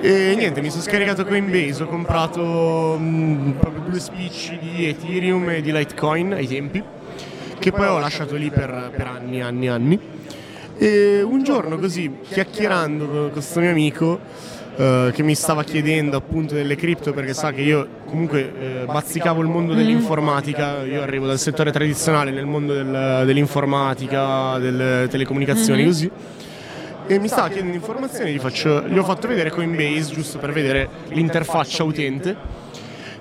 E 0.00 0.34
niente, 0.36 0.62
mi 0.62 0.70
sono 0.70 0.82
scaricato 0.82 1.24
Coinbase, 1.26 1.82
ho 1.82 1.86
comprato 1.86 2.96
mm, 2.98 3.50
proprio 3.52 3.82
due 3.88 4.00
spicci 4.00 4.58
di 4.58 4.88
Ethereum 4.88 5.50
e 5.50 5.60
di 5.60 5.72
Litecoin 5.72 6.32
ai 6.32 6.46
tempi, 6.48 6.82
che 7.60 7.70
poi 7.70 7.86
ho 7.86 7.98
lasciato 7.98 8.34
lì 8.34 8.50
per, 8.50 8.90
per 8.96 9.06
anni, 9.06 9.40
anni, 9.42 9.68
anni. 9.68 9.98
E 10.78 11.20
un 11.22 11.44
giorno 11.44 11.78
così, 11.78 12.10
chiacchierando 12.26 13.06
con 13.06 13.30
questo 13.30 13.60
mio 13.60 13.70
amico, 13.70 14.18
eh, 14.76 15.10
che 15.12 15.22
mi 15.22 15.34
stava 15.34 15.62
chiedendo 15.62 16.16
appunto 16.16 16.54
delle 16.54 16.74
cripto 16.74 17.12
perché 17.12 17.34
sa 17.34 17.52
che 17.52 17.60
io 17.60 17.86
comunque 18.06 18.40
eh, 18.40 18.84
bazzicavo 18.86 19.42
il 19.42 19.48
mondo 19.48 19.74
dell'informatica, 19.74 20.82
io 20.84 21.02
arrivo 21.02 21.26
dal 21.26 21.38
settore 21.38 21.70
tradizionale 21.70 22.30
nel 22.30 22.46
mondo 22.46 22.72
del- 22.72 23.22
dell'informatica, 23.26 24.58
delle 24.58 25.06
telecomunicazioni 25.10 25.84
così. 25.84 26.10
E 27.06 27.18
mi 27.18 27.28
stava 27.28 27.48
chiedendo 27.48 27.74
informazioni, 27.76 28.32
gli, 28.32 28.38
faccio- 28.38 28.86
gli 28.86 28.96
ho 28.96 29.04
fatto 29.04 29.28
vedere 29.28 29.50
Coinbase 29.50 30.12
giusto 30.14 30.38
per 30.38 30.52
vedere 30.52 30.88
l'interfaccia 31.08 31.82
utente 31.82 32.34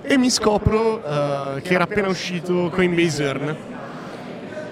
e 0.02 0.18
mi 0.18 0.30
scopro 0.30 1.04
eh, 1.04 1.62
che 1.62 1.74
era 1.74 1.84
appena 1.84 2.08
uscito 2.08 2.70
Coinbase 2.74 3.24
Earn 3.24 3.56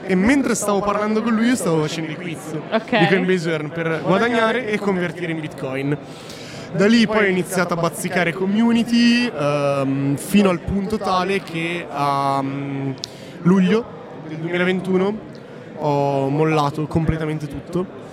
e 0.08 0.16
mentre 0.16 0.56
stavo 0.56 0.80
parlando 0.80 1.22
con 1.22 1.34
lui 1.36 1.48
io 1.48 1.56
stavo 1.56 1.82
facendo 1.82 2.12
il 2.12 2.18
quiz 2.18 2.40
Ok. 2.72 2.98
di 2.98 3.08
Coinbase 3.08 3.52
Earn 3.52 3.70
per 3.70 4.02
guadagnare 4.04 4.68
e 4.68 4.80
convertire 4.80 5.32
in 5.32 5.40
Bitcoin. 5.40 5.98
Da 6.74 6.86
lì 6.88 7.06
poi 7.06 7.26
ho 7.26 7.30
iniziato 7.30 7.74
a 7.74 7.78
bazzicare 7.78 8.34
community 8.34 9.28
ehm, 9.28 10.16
fino 10.18 10.50
al 10.50 10.60
punto 10.60 10.98
tale 10.98 11.42
che 11.42 11.86
a 11.90 12.42
mm, 12.42 12.92
luglio 13.44 13.86
del 14.28 14.38
2021 14.38 15.18
ho 15.78 16.30
mollato 16.30 16.88
completamente 16.88 17.48
tutto. 17.48 18.06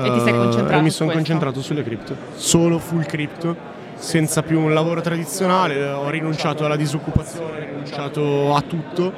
E 0.00 0.10
ti 0.12 0.20
sei 0.20 0.32
Eh, 0.32 0.36
concentrato 0.36 0.78
e 0.78 0.82
mi 0.82 0.90
sono 0.90 1.10
concentrato 1.10 1.60
sulle 1.60 1.82
cripto. 1.82 2.14
Solo 2.36 2.78
full 2.78 3.04
cripto, 3.04 3.56
senza 3.96 4.42
più 4.42 4.60
un 4.60 4.72
lavoro 4.72 5.00
tradizionale. 5.00 5.88
Ho 5.90 6.08
rinunciato 6.08 6.64
alla 6.64 6.76
disoccupazione, 6.76 7.50
ho 7.62 7.64
rinunciato 7.68 8.54
a 8.54 8.60
tutto 8.62 9.12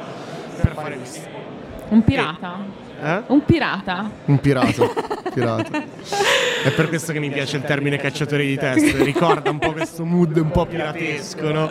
per 0.61 0.73
fare 0.75 0.97
questo. 0.97 1.29
Un 1.91 2.05
pirata? 2.05 2.59
Eh? 3.03 3.23
Un 3.27 3.45
pirata? 3.45 4.11
Un 4.27 4.39
pirata. 4.39 4.89
pirata. 5.35 5.83
È 6.63 6.71
per 6.71 6.89
questo 6.89 7.13
che 7.13 7.19
mi 7.19 7.31
piace 7.31 7.57
il 7.57 7.65
termine 7.65 7.97
cacciatore 7.97 8.47
di 8.47 8.57
teste. 8.57 9.03
Ricorda 9.03 9.51
un 9.51 9.59
po' 9.59 9.73
questo 9.73 10.05
mood 10.05 10.37
un 10.37 10.51
po' 10.53 10.67
piratesco, 10.67 11.51
no? 11.51 11.71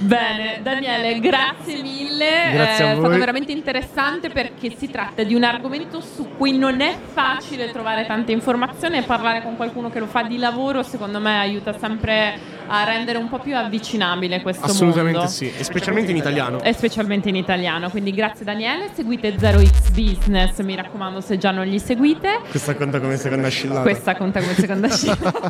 Bene, 0.00 0.60
Daniele, 0.62 1.20
grazie 1.20 1.82
mille. 1.82 2.50
Grazie 2.52 2.84
a 2.84 2.90
è 2.90 2.94
voi. 2.94 3.04
stato 3.04 3.18
veramente 3.18 3.52
interessante 3.52 4.30
perché 4.30 4.74
si 4.74 4.90
tratta 4.90 5.22
di 5.22 5.34
un 5.34 5.44
argomento 5.44 6.00
su 6.00 6.28
cui 6.36 6.56
non 6.56 6.80
è 6.80 6.96
facile 7.12 7.70
trovare 7.70 8.06
tante 8.06 8.32
informazioni 8.32 8.96
e 8.96 9.02
parlare 9.02 9.42
con 9.42 9.56
qualcuno 9.56 9.90
che 9.90 9.98
lo 9.98 10.06
fa 10.06 10.22
di 10.22 10.38
lavoro, 10.38 10.82
secondo 10.82 11.20
me, 11.20 11.38
aiuta 11.38 11.76
sempre 11.78 12.38
a 12.66 12.84
rendere 12.84 13.18
un 13.18 13.28
po' 13.28 13.38
più 13.38 13.54
avvicinabile 13.56 14.40
questo 14.42 14.66
Assolutamente 14.66 15.18
mondo. 15.18 15.32
sì, 15.32 15.52
e 15.54 15.64
specialmente 15.64 16.10
in 16.12 16.16
italiano. 16.16 16.62
E 16.62 16.72
specialmente 16.72 17.28
in 17.28 17.36
italiano, 17.36 17.90
quindi 17.90 18.12
grazie 18.12 18.44
Daniele, 18.44 18.90
seguite 18.94 19.34
0x 19.34 19.90
Business, 19.92 20.58
mi 20.60 20.76
raccomando 20.76 21.20
se 21.20 21.36
già 21.36 21.50
non 21.50 21.66
li 21.66 21.78
seguite. 21.78 22.40
Questa 22.48 22.74
conta 22.74 23.00
come 23.00 23.16
seconda 23.16 23.48
scillata. 23.48 23.82
Questa 23.82 24.16
conta 24.16 24.40
come 24.40 24.54
seconda 24.54 24.88
scelta. 24.88 25.32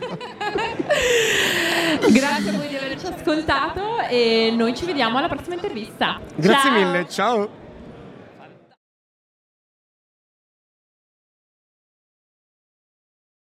Grazie 2.11 2.51
a 2.51 2.53
voi 2.53 2.69
di 2.69 2.77
averci 2.77 2.90
ascoltato 3.21 3.99
e 4.09 4.53
noi 4.57 4.75
ci 4.75 4.85
vediamo 4.85 5.19
alla 5.19 5.29
prossima 5.29 5.55
intervista. 5.55 6.19
Grazie 6.35 6.71
Ciao! 6.71 6.79
mille, 6.79 7.09
ciao. 7.09 7.60